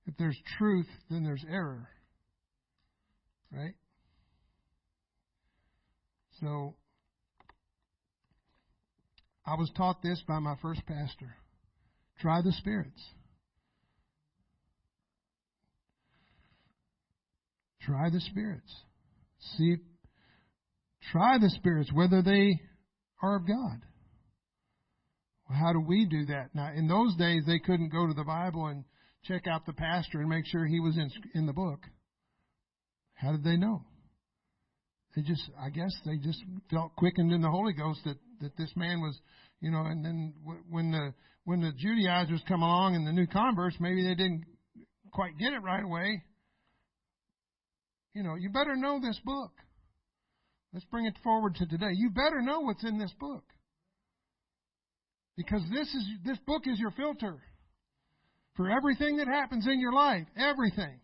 [0.06, 1.88] If there's truth, then there's error.
[3.52, 3.76] Right?
[6.42, 6.76] So
[9.46, 11.36] I was taught this by my first pastor.
[12.20, 13.02] Try the spirits.
[17.82, 18.74] Try the spirits.
[19.40, 19.78] See,
[21.12, 22.60] try the spirits, whether they
[23.22, 23.82] are of God.
[25.50, 26.50] Well, how do we do that?
[26.54, 28.84] Now, in those days, they couldn't go to the Bible and
[29.24, 31.80] check out the pastor and make sure he was in, in the book.
[33.14, 33.84] How did they know?
[35.16, 38.72] They just, I guess, they just felt quickened in the Holy Ghost that that this
[38.76, 39.20] man was,
[39.62, 39.84] you know.
[39.86, 40.34] And then
[40.70, 44.44] when the when the Judaizers come along and the new converts, maybe they didn't
[45.12, 46.22] quite get it right away.
[48.18, 49.54] You know, you better know this book.
[50.74, 51.94] Let's bring it forward to today.
[51.94, 53.46] You better know what's in this book.
[55.38, 57.38] Because this is this book is your filter
[58.56, 60.26] for everything that happens in your life.
[60.36, 60.98] Everything.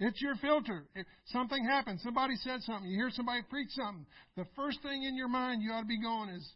[0.00, 0.88] It's your filter.
[0.94, 5.16] If something happens, somebody said something, you hear somebody preach something, the first thing in
[5.20, 6.48] your mind you ought to be going is,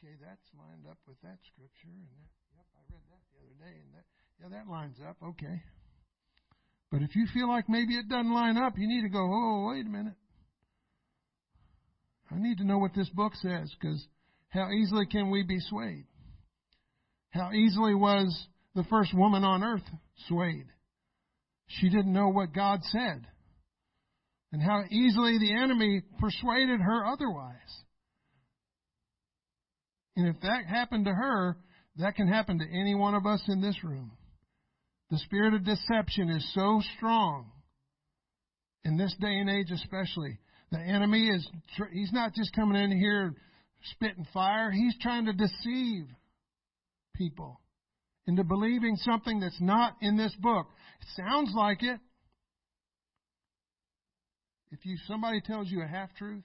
[0.00, 3.56] okay, that's lined up with that scripture, and that, yep, I read that the other
[3.60, 4.06] day, and that,
[4.40, 5.20] yeah, that lines up.
[5.22, 5.60] Okay,
[6.90, 9.68] But if you feel like maybe it doesn't line up, you need to go, oh,
[9.70, 10.14] wait a minute.
[12.30, 14.04] I need to know what this book says because
[14.48, 16.06] how easily can we be swayed?
[17.30, 19.88] How easily was the first woman on earth
[20.28, 20.66] swayed?
[21.66, 23.26] She didn't know what God said.
[24.52, 27.54] And how easily the enemy persuaded her otherwise.
[30.16, 31.56] And if that happened to her,
[31.96, 34.12] that can happen to any one of us in this room.
[35.10, 37.50] The spirit of deception is so strong
[38.84, 40.38] in this day and age, especially.
[40.72, 41.48] The enemy is,
[41.92, 43.34] he's not just coming in here
[43.92, 46.06] spitting fire, he's trying to deceive
[47.14, 47.60] people
[48.26, 50.66] into believing something that's not in this book.
[51.00, 52.00] It sounds like it.
[54.72, 56.42] If you somebody tells you a half truth,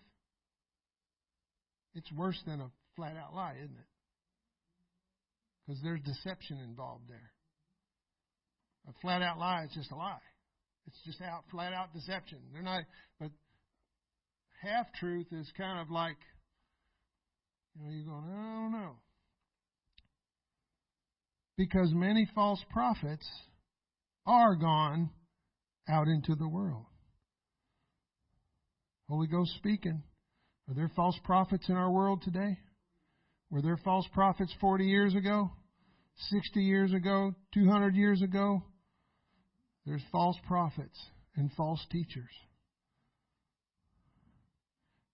[1.95, 3.85] it's worse than a flat out lie, isn't it?
[5.65, 7.31] Because there's deception involved there.
[8.87, 10.17] A flat out lie is just a lie.
[10.87, 12.39] It's just out flat out deception.
[12.51, 12.83] They're not
[13.19, 13.29] but
[14.61, 16.17] half truth is kind of like
[17.75, 18.95] you know, you're going, I don't know.
[21.57, 23.27] Because many false prophets
[24.25, 25.09] are gone
[25.87, 26.85] out into the world.
[29.07, 30.03] Holy Ghost speaking.
[30.69, 32.57] Are there false prophets in our world today?
[33.49, 35.51] Were there false prophets 40 years ago?
[36.29, 37.35] 60 years ago?
[37.53, 38.63] 200 years ago?
[39.85, 40.99] There's false prophets
[41.35, 42.29] and false teachers.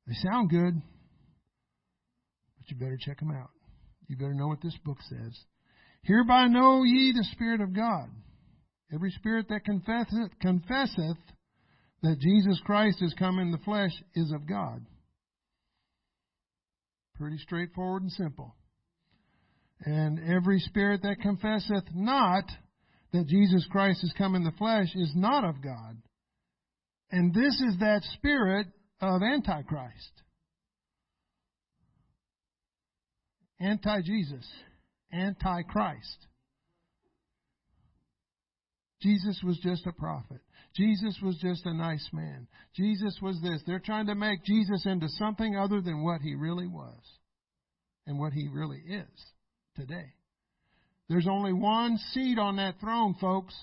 [0.08, 0.74] They sound good,
[2.58, 3.50] but you better check them out.
[4.08, 5.38] You better know what this book says.
[6.04, 8.10] Hereby know ye the Spirit of God.
[8.94, 11.18] Every spirit that confesseth, confesseth
[12.04, 14.86] that Jesus Christ is come in the flesh is of God.
[17.16, 18.56] Pretty straightforward and simple.
[19.82, 22.46] And every spirit that confesseth not
[23.18, 25.98] that Jesus Christ has come in the flesh is not of God.
[27.12, 28.68] And this is that spirit
[29.02, 30.12] of Antichrist.
[33.60, 34.46] Anti Jesus.
[35.12, 36.28] Antichrist.
[39.02, 40.42] Jesus was just a prophet.
[40.76, 42.48] Jesus was just a nice man.
[42.76, 43.62] Jesus was this.
[43.66, 47.00] They're trying to make Jesus into something other than what he really was
[48.06, 49.26] and what he really is
[49.76, 50.14] today.
[51.10, 53.56] There's only one seat on that throne, folks,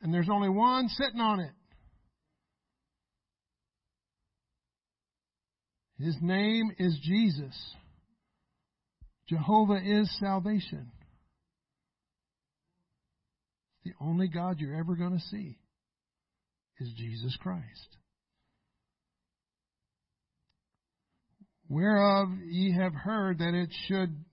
[0.00, 1.52] and there's only one sitting on it.
[5.98, 7.54] His name is Jesus.
[9.28, 10.90] Jehovah is salvation.
[13.84, 15.58] The only God you're ever going to see
[16.80, 17.96] is Jesus Christ.
[21.68, 24.24] Whereof ye have heard that it should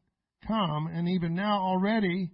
[0.47, 2.31] come, and even now already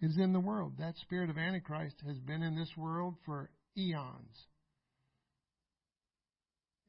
[0.00, 0.74] is in the world.
[0.78, 4.46] That spirit of Antichrist has been in this world for eons.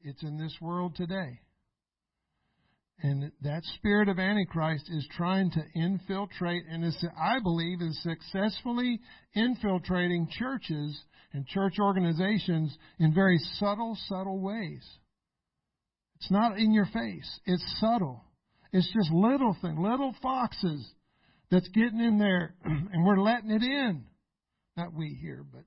[0.02, 1.40] It's in this world today.
[3.02, 9.00] And that spirit of Antichrist is trying to infiltrate and is, I believe, is successfully
[9.34, 10.98] infiltrating churches
[11.32, 14.82] and church organizations in very subtle, subtle ways.
[16.16, 17.40] It's not in your face.
[17.44, 18.24] It's subtle.
[18.72, 20.86] It's just little thing, little foxes
[21.50, 24.04] that's getting in there and we're letting it in.
[24.76, 25.62] Not we here, but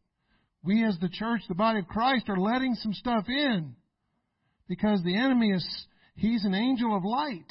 [0.63, 3.75] we as the church, the body of Christ are letting some stuff in
[4.67, 5.65] because the enemy is
[6.19, 7.49] He's an angel of light.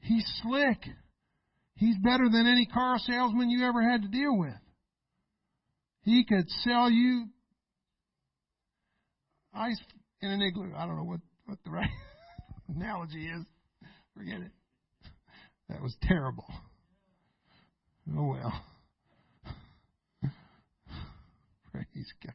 [0.00, 0.78] He's slick.
[1.76, 4.54] He's better than any car salesman you ever had to deal with.
[6.02, 7.28] He could sell you
[9.54, 9.80] ice
[10.20, 10.72] in an igloo.
[10.76, 11.88] I don't know what, what the right
[12.68, 13.46] analogy is.
[14.16, 14.52] Forget it.
[15.68, 16.46] That was terrible.
[18.16, 18.52] Oh well.
[21.72, 22.34] Praise God.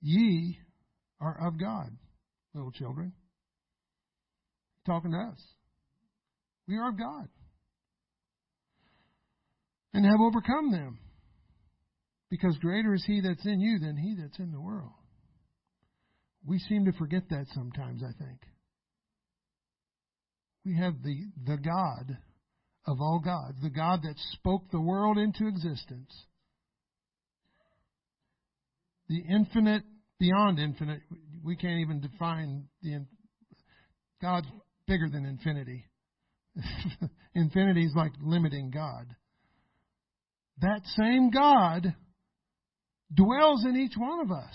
[0.00, 0.58] Ye
[1.20, 1.96] are of God,
[2.54, 3.12] little children.
[4.86, 5.40] Talking to us.
[6.66, 7.28] We are of God.
[9.94, 10.98] And have overcome them.
[12.30, 14.92] Because greater is he that's in you than he that's in the world.
[16.48, 18.40] We seem to forget that sometimes, I think.
[20.64, 22.18] We have the, the God
[22.86, 26.12] of all gods, the God that spoke the world into existence
[29.08, 29.82] the infinite
[30.18, 31.00] beyond infinite.
[31.42, 33.06] We can't even define the
[34.20, 34.46] God's
[34.86, 35.84] bigger than infinity.
[37.34, 39.14] infinity is like limiting God.
[40.60, 41.94] That same God
[43.14, 44.54] dwells in each one of us.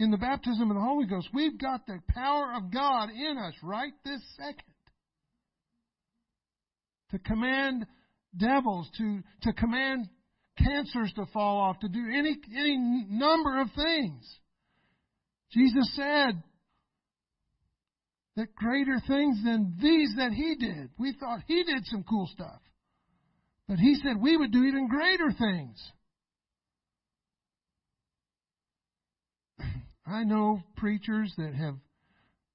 [0.00, 3.52] In the baptism of the Holy Ghost, we've got the power of God in us
[3.62, 4.64] right this second
[7.10, 7.84] to command
[8.34, 10.08] devils, to, to command
[10.56, 12.78] cancers to fall off, to do any, any
[13.10, 14.38] number of things.
[15.52, 16.42] Jesus said
[18.36, 20.88] that greater things than these that he did.
[20.98, 22.60] We thought he did some cool stuff.
[23.68, 25.78] But he said we would do even greater things.
[30.06, 31.76] I know preachers that have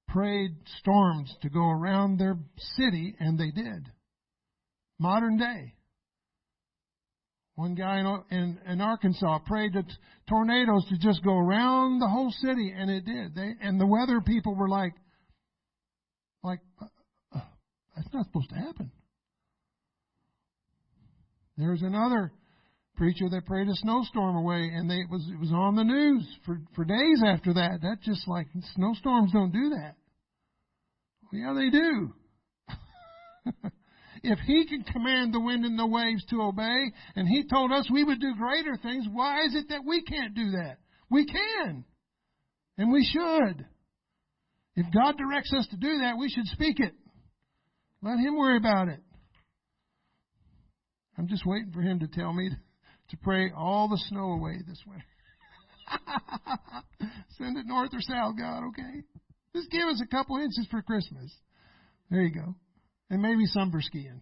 [0.08, 2.38] prayed storms to go around their
[2.76, 3.90] city, and they did.
[4.98, 5.74] Modern day.
[7.56, 9.90] One guy in, in, in Arkansas prayed that
[10.28, 13.34] tornadoes to just go around the whole city, and it did.
[13.34, 14.92] They, and the weather people were like,
[16.42, 16.86] like, uh,
[17.34, 17.40] uh,
[17.96, 18.92] that's not supposed to happen.
[21.56, 22.30] There's another
[22.96, 26.26] preacher that prayed a snowstorm away, and they, it was it was on the news
[26.44, 27.80] for for days after that.
[27.82, 29.94] That just like snowstorms don't do that.
[31.30, 32.12] Well, yeah, they do.
[34.22, 37.88] if he can command the wind and the waves to obey, and he told us
[37.90, 40.78] we would do greater things, why is it that we can't do that?
[41.10, 41.84] We can.
[42.78, 43.66] And we should.
[44.74, 46.92] If God directs us to do that, we should speak it.
[48.02, 49.00] Let him worry about it.
[51.18, 52.50] I'm just waiting for him to tell me
[53.10, 55.04] to pray all the snow away this winter.
[57.38, 59.02] Send it north or south, God, okay?
[59.54, 61.32] Just give us a couple inches for Christmas.
[62.10, 62.54] There you go.
[63.10, 64.20] And maybe some for skiing.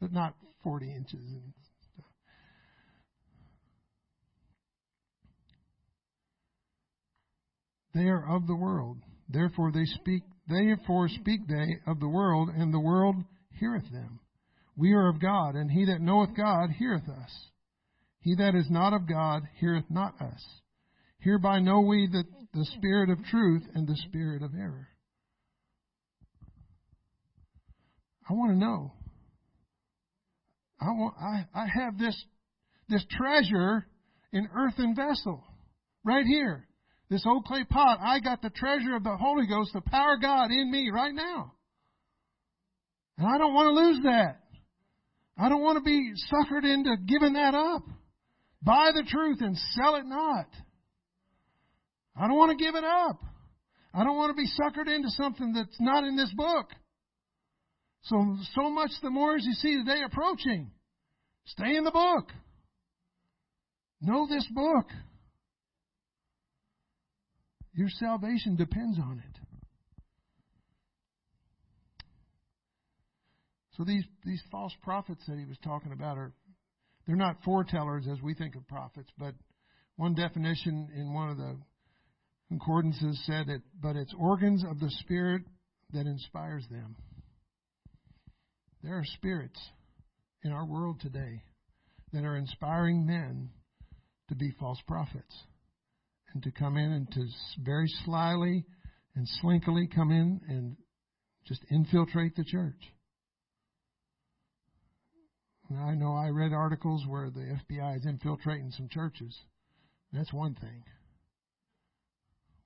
[0.00, 1.52] But not 40 inches and
[1.94, 2.06] stuff.
[7.94, 8.98] They are of the world.
[9.28, 13.16] Therefore they speak therefore speak they of the world, and the world
[13.58, 14.19] heareth them.
[14.80, 17.30] We are of God, and he that knoweth God heareth us.
[18.20, 20.42] He that is not of God heareth not us.
[21.18, 22.24] Hereby know we that
[22.54, 24.88] the spirit of truth and the spirit of error.
[28.28, 28.92] I want to know.
[30.80, 32.16] I want I, I have this
[32.88, 33.86] this treasure
[34.32, 35.44] in earthen vessel.
[36.04, 36.66] Right here.
[37.10, 37.98] This old clay pot.
[38.00, 41.14] I got the treasure of the Holy Ghost, the power of God in me right
[41.14, 41.52] now.
[43.18, 44.40] And I don't want to lose that.
[45.40, 47.82] I don't want to be suckered into giving that up.
[48.62, 50.46] Buy the truth and sell it not.
[52.14, 53.22] I don't want to give it up.
[53.94, 56.66] I don't want to be suckered into something that's not in this book.
[58.02, 60.70] So, so much the more as you see the day approaching.
[61.46, 62.30] Stay in the book.
[64.02, 64.88] Know this book.
[67.72, 69.29] Your salvation depends on it.
[73.80, 76.34] So these, these false prophets that he was talking about are
[77.06, 79.34] they're not foretellers as we think of prophets, but
[79.96, 81.56] one definition in one of the
[82.48, 85.44] concordances said it, but it's organs of the Spirit
[85.94, 86.94] that inspires them.
[88.82, 89.58] There are spirits
[90.44, 91.40] in our world today
[92.12, 93.48] that are inspiring men
[94.28, 95.34] to be false prophets
[96.34, 97.26] and to come in and to
[97.64, 98.66] very slyly
[99.16, 100.76] and slinkily come in and
[101.46, 102.76] just infiltrate the church.
[105.78, 109.36] I know I read articles where the FBI is infiltrating some churches.
[110.12, 110.82] That's one thing.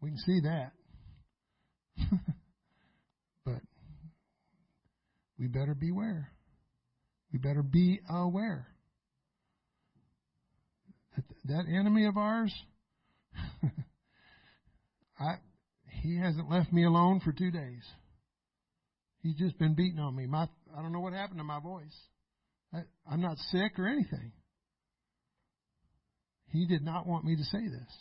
[0.00, 0.72] We can see that.
[3.44, 3.60] but
[5.38, 6.30] we better beware.
[7.32, 8.68] We better be aware.
[11.16, 12.54] That, that enemy of ours,
[15.18, 15.34] I,
[16.02, 17.82] he hasn't left me alone for two days.
[19.22, 20.26] He's just been beating on me.
[20.26, 21.96] My, I don't know what happened to my voice.
[22.74, 22.78] I,
[23.10, 24.32] I'm not sick or anything.
[26.48, 27.92] He did not want me to say this.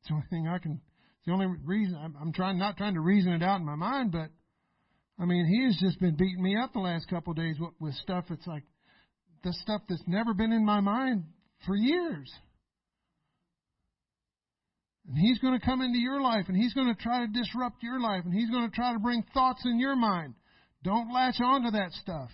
[0.00, 0.72] It's the only thing I can.
[0.72, 3.76] It's the only reason I'm, I'm trying, not trying to reason it out in my
[3.76, 4.28] mind, but
[5.18, 7.72] I mean, he has just been beating me up the last couple of days with,
[7.80, 8.24] with stuff.
[8.30, 8.64] It's like
[9.42, 11.24] the stuff that's never been in my mind
[11.66, 12.30] for years.
[15.08, 17.82] And he's going to come into your life and he's going to try to disrupt
[17.82, 20.34] your life and he's going to try to bring thoughts in your mind.
[20.84, 22.30] Don't latch on to that stuff.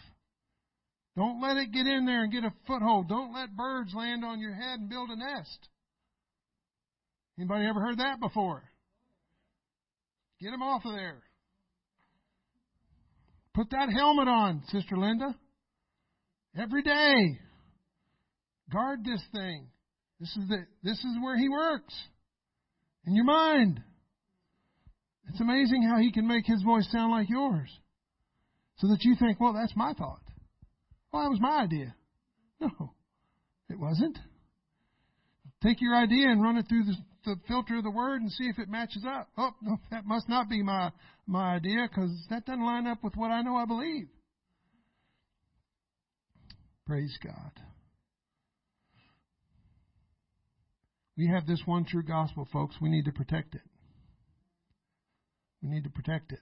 [1.16, 3.08] Don't let it get in there and get a foothold.
[3.08, 5.68] Don't let birds land on your head and build a nest.
[7.38, 8.62] Anybody ever heard that before?
[10.40, 11.22] Get them off of there.
[13.54, 15.34] Put that helmet on, Sister Linda.
[16.58, 17.38] Every day.
[18.72, 19.66] Guard this thing.
[20.18, 21.94] This is the this is where he works.
[23.06, 23.80] In your mind.
[25.28, 27.70] It's amazing how he can make his voice sound like yours.
[28.80, 30.22] So that you think, well, that's my thought.
[31.12, 31.94] Well, that was my idea.
[32.60, 32.92] No,
[33.68, 34.18] it wasn't.
[35.62, 38.44] Take your idea and run it through the, the filter of the word and see
[38.44, 39.28] if it matches up.
[39.36, 40.90] Oh, no, that must not be my
[41.26, 44.08] my idea because that doesn't line up with what I know I believe.
[46.86, 47.52] Praise God.
[51.16, 52.76] We have this one true gospel, folks.
[52.80, 53.60] We need to protect it.
[55.62, 56.40] We need to protect it.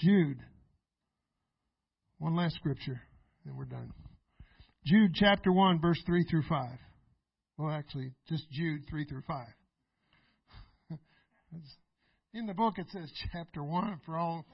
[0.00, 0.38] Jude.
[2.18, 3.00] One last scripture,
[3.44, 3.92] and we're done.
[4.86, 6.68] Jude chapter 1, verse 3 through 5.
[7.58, 9.46] Well, actually, just Jude 3 through 5.
[12.34, 14.46] In the book, it says chapter 1 for all.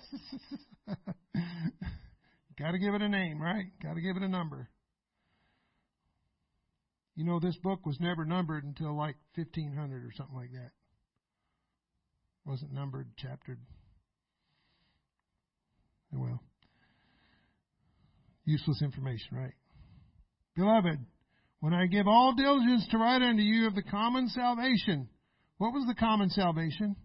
[2.59, 3.67] Got to give it a name, right?
[3.83, 4.69] Got to give it a number.
[7.15, 10.73] You know, this book was never numbered until like 1500 or something like that.
[12.45, 13.59] Wasn't numbered, chaptered.
[16.17, 16.41] Well,
[18.45, 19.55] useless information, right?
[20.57, 20.99] Beloved,
[21.61, 25.09] when I give all diligence to write unto you of the common salvation,
[25.59, 26.97] what was the common salvation?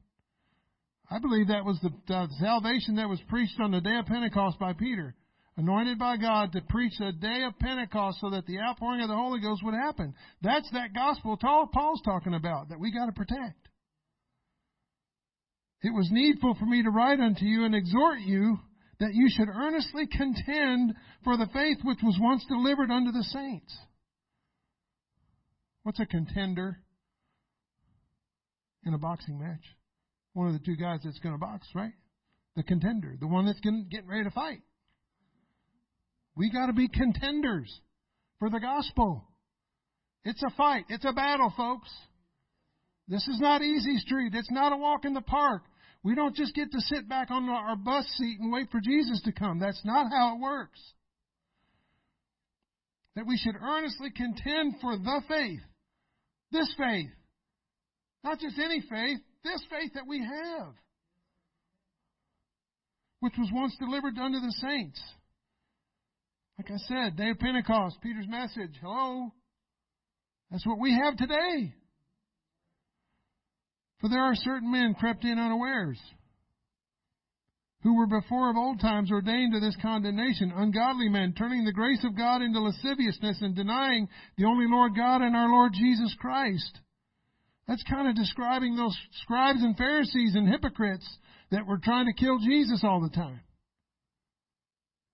[1.09, 4.59] I believe that was the, the salvation that was preached on the day of Pentecost
[4.59, 5.15] by Peter
[5.57, 9.15] anointed by God to preach the day of Pentecost so that the outpouring of the
[9.15, 10.13] Holy Ghost would happen.
[10.41, 13.67] That's that gospel Paul's talking about that we got to protect.
[15.83, 18.59] It was needful for me to write unto you and exhort you
[19.01, 20.93] that you should earnestly contend
[21.23, 23.75] for the faith which was once delivered unto the saints.
[25.81, 26.77] What's a contender
[28.85, 29.63] in a boxing match?
[30.33, 31.93] One of the two guys that's going to box, right?
[32.55, 34.61] The contender, the one that's getting ready to fight.
[36.35, 37.81] We got to be contenders
[38.37, 39.27] for the gospel.
[40.23, 40.85] It's a fight.
[40.89, 41.89] It's a battle, folks.
[43.07, 44.33] This is not easy street.
[44.35, 45.63] It's not a walk in the park.
[46.03, 49.21] We don't just get to sit back on our bus seat and wait for Jesus
[49.25, 49.59] to come.
[49.59, 50.79] That's not how it works.
[53.15, 55.59] That we should earnestly contend for the faith.
[56.51, 57.11] This faith.
[58.23, 60.73] Not just any faith, this faith that we have.
[63.19, 65.01] Which was once delivered unto the saints.
[66.57, 68.75] Like I said, day of Pentecost, Peter's message.
[68.81, 69.31] Hello?
[70.49, 71.73] That's what we have today.
[74.01, 75.99] For there are certain men crept in unawares,
[77.83, 82.03] who were before of old times ordained to this condemnation, ungodly men, turning the grace
[82.03, 86.79] of God into lasciviousness and denying the only Lord God and our Lord Jesus Christ.
[87.67, 91.07] That's kind of describing those scribes and Pharisees and hypocrites
[91.51, 93.41] that were trying to kill Jesus all the time.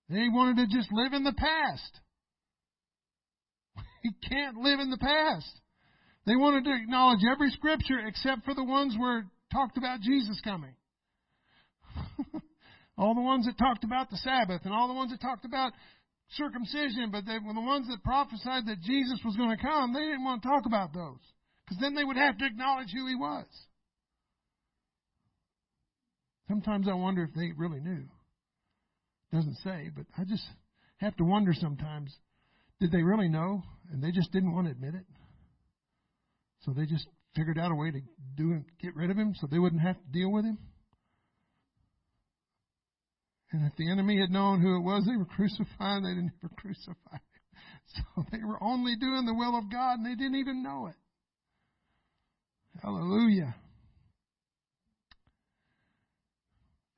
[0.08, 2.00] They wanted to just live in the past.
[4.04, 5.60] We can't live in the past.
[6.28, 10.38] They wanted to acknowledge every scripture except for the ones where it talked about Jesus
[10.44, 10.74] coming.
[12.98, 15.72] all the ones that talked about the Sabbath and all the ones that talked about
[16.32, 19.94] circumcision, but they were the ones that prophesied that Jesus was going to come.
[19.94, 21.16] They didn't want to talk about those
[21.64, 23.46] because then they would have to acknowledge who he was.
[26.46, 28.04] Sometimes I wonder if they really knew.
[29.32, 30.44] Doesn't say, but I just
[30.98, 32.14] have to wonder sometimes
[32.80, 35.06] did they really know and they just didn't want to admit it?
[36.60, 38.00] So they just figured out a way to
[38.36, 40.58] do him, get rid of him so they wouldn't have to deal with him?
[43.52, 47.12] And if the enemy had known who it was they were crucifying, they'd never crucify
[47.12, 47.20] him.
[47.94, 50.94] So they were only doing the will of God and they didn't even know it.
[52.82, 53.56] Hallelujah.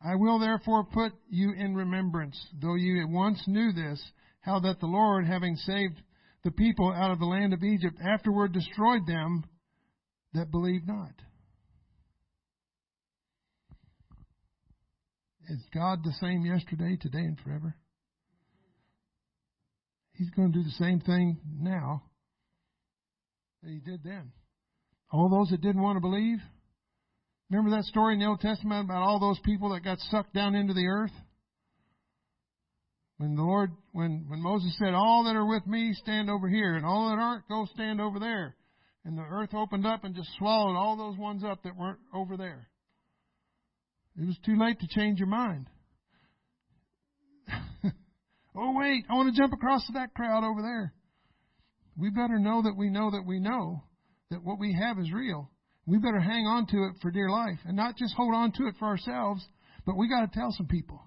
[0.02, 4.02] I will therefore put you in remembrance, though you once knew this,
[4.40, 6.02] how that the Lord, having saved
[6.44, 9.44] the people out of the land of Egypt, afterward destroyed them
[10.34, 11.12] that believed not.
[15.48, 17.74] Is God the same yesterday, today, and forever?
[20.12, 22.02] He's going to do the same thing now
[23.62, 24.32] that he did then.
[25.10, 26.38] All those that didn't want to believe,
[27.50, 30.54] Remember that story in the Old Testament about all those people that got sucked down
[30.54, 31.10] into the earth?
[33.20, 36.76] When the Lord, when, when Moses said, all that are with me stand over here,
[36.76, 38.56] and all that aren't go stand over there.
[39.04, 42.38] And the earth opened up and just swallowed all those ones up that weren't over
[42.38, 42.68] there.
[44.18, 45.68] It was too late to change your mind.
[48.56, 50.94] oh wait, I want to jump across to that crowd over there.
[51.98, 53.84] We better know that we know that we know
[54.30, 55.50] that what we have is real
[55.86, 58.66] we better hang on to it for dear life and not just hold on to
[58.68, 59.44] it for ourselves,
[59.84, 61.02] but we got to tell some people.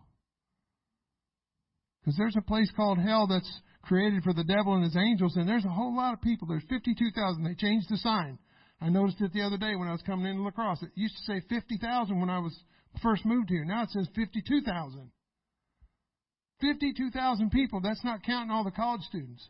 [2.04, 5.48] Because there's a place called hell that's created for the devil and his angels, and
[5.48, 6.48] there's a whole lot of people.
[6.48, 7.44] There's 52,000.
[7.44, 8.38] They changed the sign.
[8.82, 10.84] I noticed it the other day when I was coming into La Crosse.
[10.84, 12.54] It used to say 50,000 when I was
[13.02, 13.64] first moved here.
[13.64, 15.10] Now it says 52,000.
[16.60, 17.80] 52,000 people.
[17.82, 19.48] That's not counting all the college students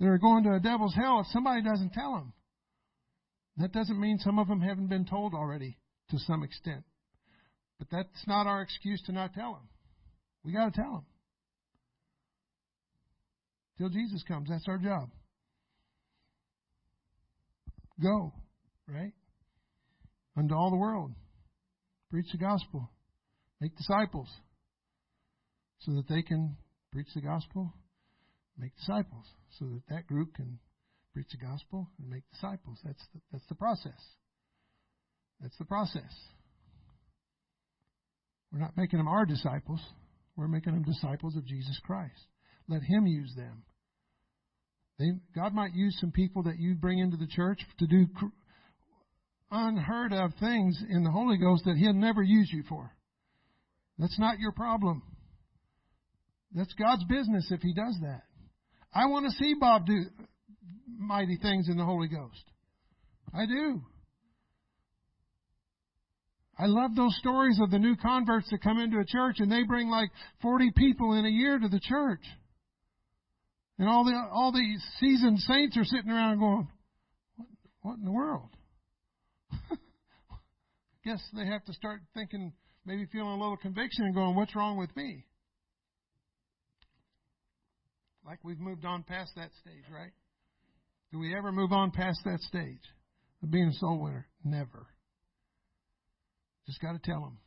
[0.00, 2.32] that are going to a devil's hell if somebody doesn't tell them.
[3.58, 5.78] That doesn't mean some of them haven't been told already
[6.10, 6.84] to some extent.
[7.78, 9.68] But that's not our excuse to not tell them.
[10.44, 11.04] We got to tell them.
[13.78, 14.48] Till Jesus comes.
[14.48, 15.10] That's our job.
[18.02, 18.32] Go,
[18.88, 19.12] right?
[20.36, 21.12] Unto all the world.
[22.10, 22.90] Preach the gospel.
[23.60, 24.28] Make disciples.
[25.80, 26.56] So that they can
[26.92, 27.72] preach the gospel,
[28.58, 29.26] make disciples.
[29.58, 30.58] So that that group can
[31.12, 32.78] preach the gospel and make disciples.
[32.84, 34.00] That's the, that's the process.
[35.40, 36.12] That's the process.
[38.52, 39.80] We're not making them our disciples.
[40.36, 42.26] We're making them disciples of Jesus Christ.
[42.68, 43.62] Let Him use them.
[44.98, 48.06] They, God might use some people that you bring into the church to do
[49.50, 52.90] unheard of things in the Holy Ghost that He'll never use you for.
[53.98, 55.02] That's not your problem.
[56.54, 58.22] That's God's business if He does that.
[58.94, 60.04] I want to see Bob do
[60.98, 62.42] mighty things in the Holy Ghost.
[63.34, 63.82] I do.
[66.58, 69.62] I love those stories of the new converts that come into a church and they
[69.64, 70.08] bring like
[70.40, 72.22] 40 people in a year to the church.
[73.78, 76.68] And all the all the seasoned saints are sitting around going,
[77.36, 77.48] "What,
[77.82, 78.48] what in the world?"
[81.04, 82.52] Guess they have to start thinking,
[82.84, 85.26] maybe feeling a little conviction and going, "What's wrong with me?"
[88.24, 90.12] Like we've moved on past that stage, right?
[91.12, 92.82] Do we ever move on past that stage
[93.42, 94.26] of being a soul winner?
[94.42, 94.86] Never.
[96.66, 97.38] Just got to tell them.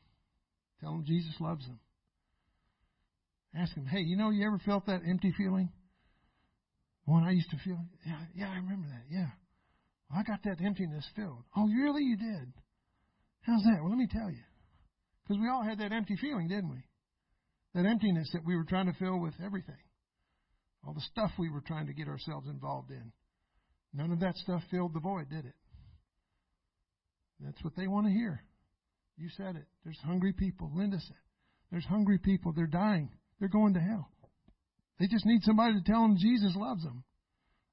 [0.80, 1.80] Tell them Jesus loves them.
[3.54, 5.70] Ask them, hey, you know, you ever felt that empty feeling?
[7.10, 7.82] One I used to feel.
[8.06, 9.02] Yeah, yeah, I remember that.
[9.10, 9.34] Yeah.
[10.16, 11.44] I got that emptiness filled.
[11.58, 12.04] Oh, really?
[12.04, 12.54] You did?
[13.42, 13.82] How's that?
[13.82, 14.46] Well, let me tell you.
[15.24, 16.84] Because we all had that empty feeling, didn't we?
[17.74, 19.82] That emptiness that we were trying to fill with everything.
[20.86, 23.12] All the stuff we were trying to get ourselves involved in.
[23.92, 25.56] None of that stuff filled the void, did it?
[27.40, 28.44] That's what they want to hear.
[29.18, 29.66] You said it.
[29.84, 30.72] There's hungry people.
[30.76, 31.18] Linda said,
[31.72, 32.54] There's hungry people.
[32.56, 33.10] They're dying.
[33.40, 34.12] They're going to hell.
[35.00, 37.04] They just need somebody to tell them Jesus loves them.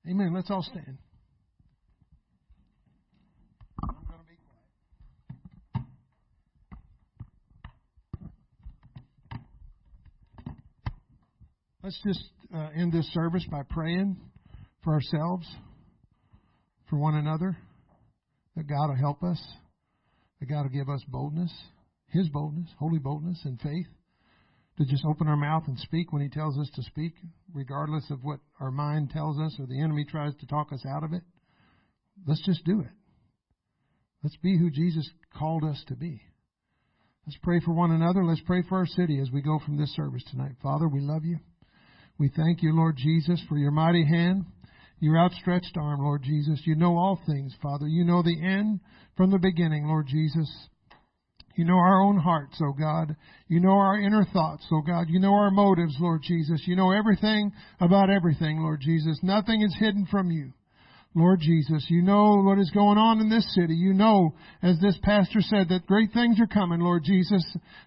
[0.08, 0.32] Amen.
[0.34, 0.98] Let's all stand.
[11.82, 14.16] Let's just uh, end this service by praying
[14.82, 15.46] for ourselves,
[16.90, 17.56] for one another,
[18.56, 19.40] that God will help us
[20.40, 21.52] that God will give us boldness,
[22.08, 23.86] His boldness, holy boldness and faith,
[24.78, 27.14] to just open our mouth and speak when He tells us to speak,
[27.52, 31.04] regardless of what our mind tells us or the enemy tries to talk us out
[31.04, 31.22] of it.
[32.26, 32.90] Let's just do it.
[34.22, 35.08] Let's be who Jesus
[35.38, 36.20] called us to be.
[37.26, 38.24] Let's pray for one another.
[38.24, 40.52] Let's pray for our city as we go from this service tonight.
[40.62, 41.38] Father, we love you.
[42.18, 44.46] We thank you, Lord Jesus, for your mighty hand
[44.98, 46.60] your outstretched arm, Lord Jesus.
[46.64, 47.86] You know all things, Father.
[47.86, 48.80] You know the end
[49.16, 50.50] from the beginning, Lord Jesus.
[51.56, 53.16] You know our own hearts, O oh God.
[53.48, 55.06] You know our inner thoughts, O oh God.
[55.08, 56.62] You know our motives, Lord Jesus.
[56.66, 59.18] You know everything about everything, Lord Jesus.
[59.22, 60.52] Nothing is hidden from you.
[61.16, 63.72] Lord Jesus, you know what is going on in this city.
[63.72, 67.42] You know, as this pastor said, that great things are coming, Lord Jesus.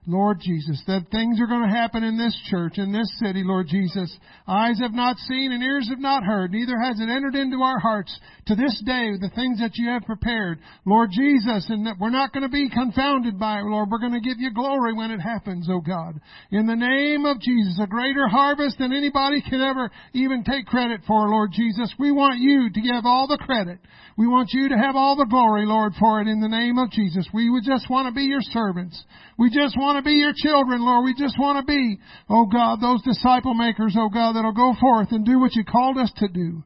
[0.07, 3.67] Lord Jesus, that things are going to happen in this church, in this city, Lord
[3.69, 4.09] Jesus.
[4.47, 7.77] Eyes have not seen and ears have not heard, neither has it entered into our
[7.77, 8.09] hearts
[8.47, 12.34] to this day the things that you have prepared, Lord Jesus, and that we're not
[12.34, 13.89] going to be confounded by it, Lord.
[13.91, 16.19] We're going to give you glory when it happens, oh God.
[16.49, 21.01] In the name of Jesus, a greater harvest than anybody can ever even take credit
[21.05, 21.93] for, Lord Jesus.
[21.99, 23.80] We want you to give all all the credit.
[24.17, 26.89] We want you to have all the glory, Lord, for it in the name of
[26.91, 27.28] Jesus.
[27.34, 29.03] We would just want to be your servants.
[29.38, 31.03] We just want to be your children, Lord.
[31.03, 31.99] We just want to be,
[32.30, 35.97] oh God, those disciple makers, oh God, that'll go forth and do what you called
[35.97, 36.63] us to do.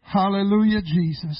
[0.00, 1.36] Hallelujah, Jesus.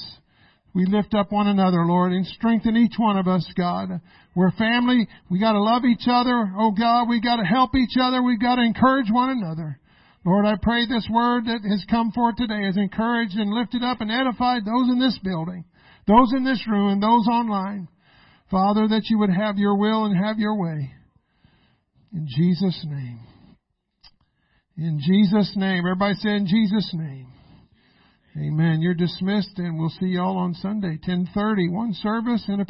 [0.75, 3.89] We lift up one another, Lord, and strengthen each one of us, God.
[4.37, 5.09] We're family.
[5.31, 6.53] We gotta love each other.
[6.57, 8.23] Oh God, we gotta help each other.
[8.23, 9.80] We gotta encourage one another.
[10.25, 14.01] Lord, I pray this word that has come forth today has encouraged and lifted up
[14.01, 15.65] and edified those in this building,
[16.07, 17.89] those in this room, and those online.
[18.51, 20.93] Father, that you would have your will and have your way.
[22.13, 23.21] In Jesus' name.
[24.77, 25.85] In Jesus' name.
[25.87, 27.29] Everybody say in Jesus' name.
[28.37, 28.81] Amen.
[28.81, 32.65] You're dismissed and we'll see y'all on Sunday, 1030, one service and a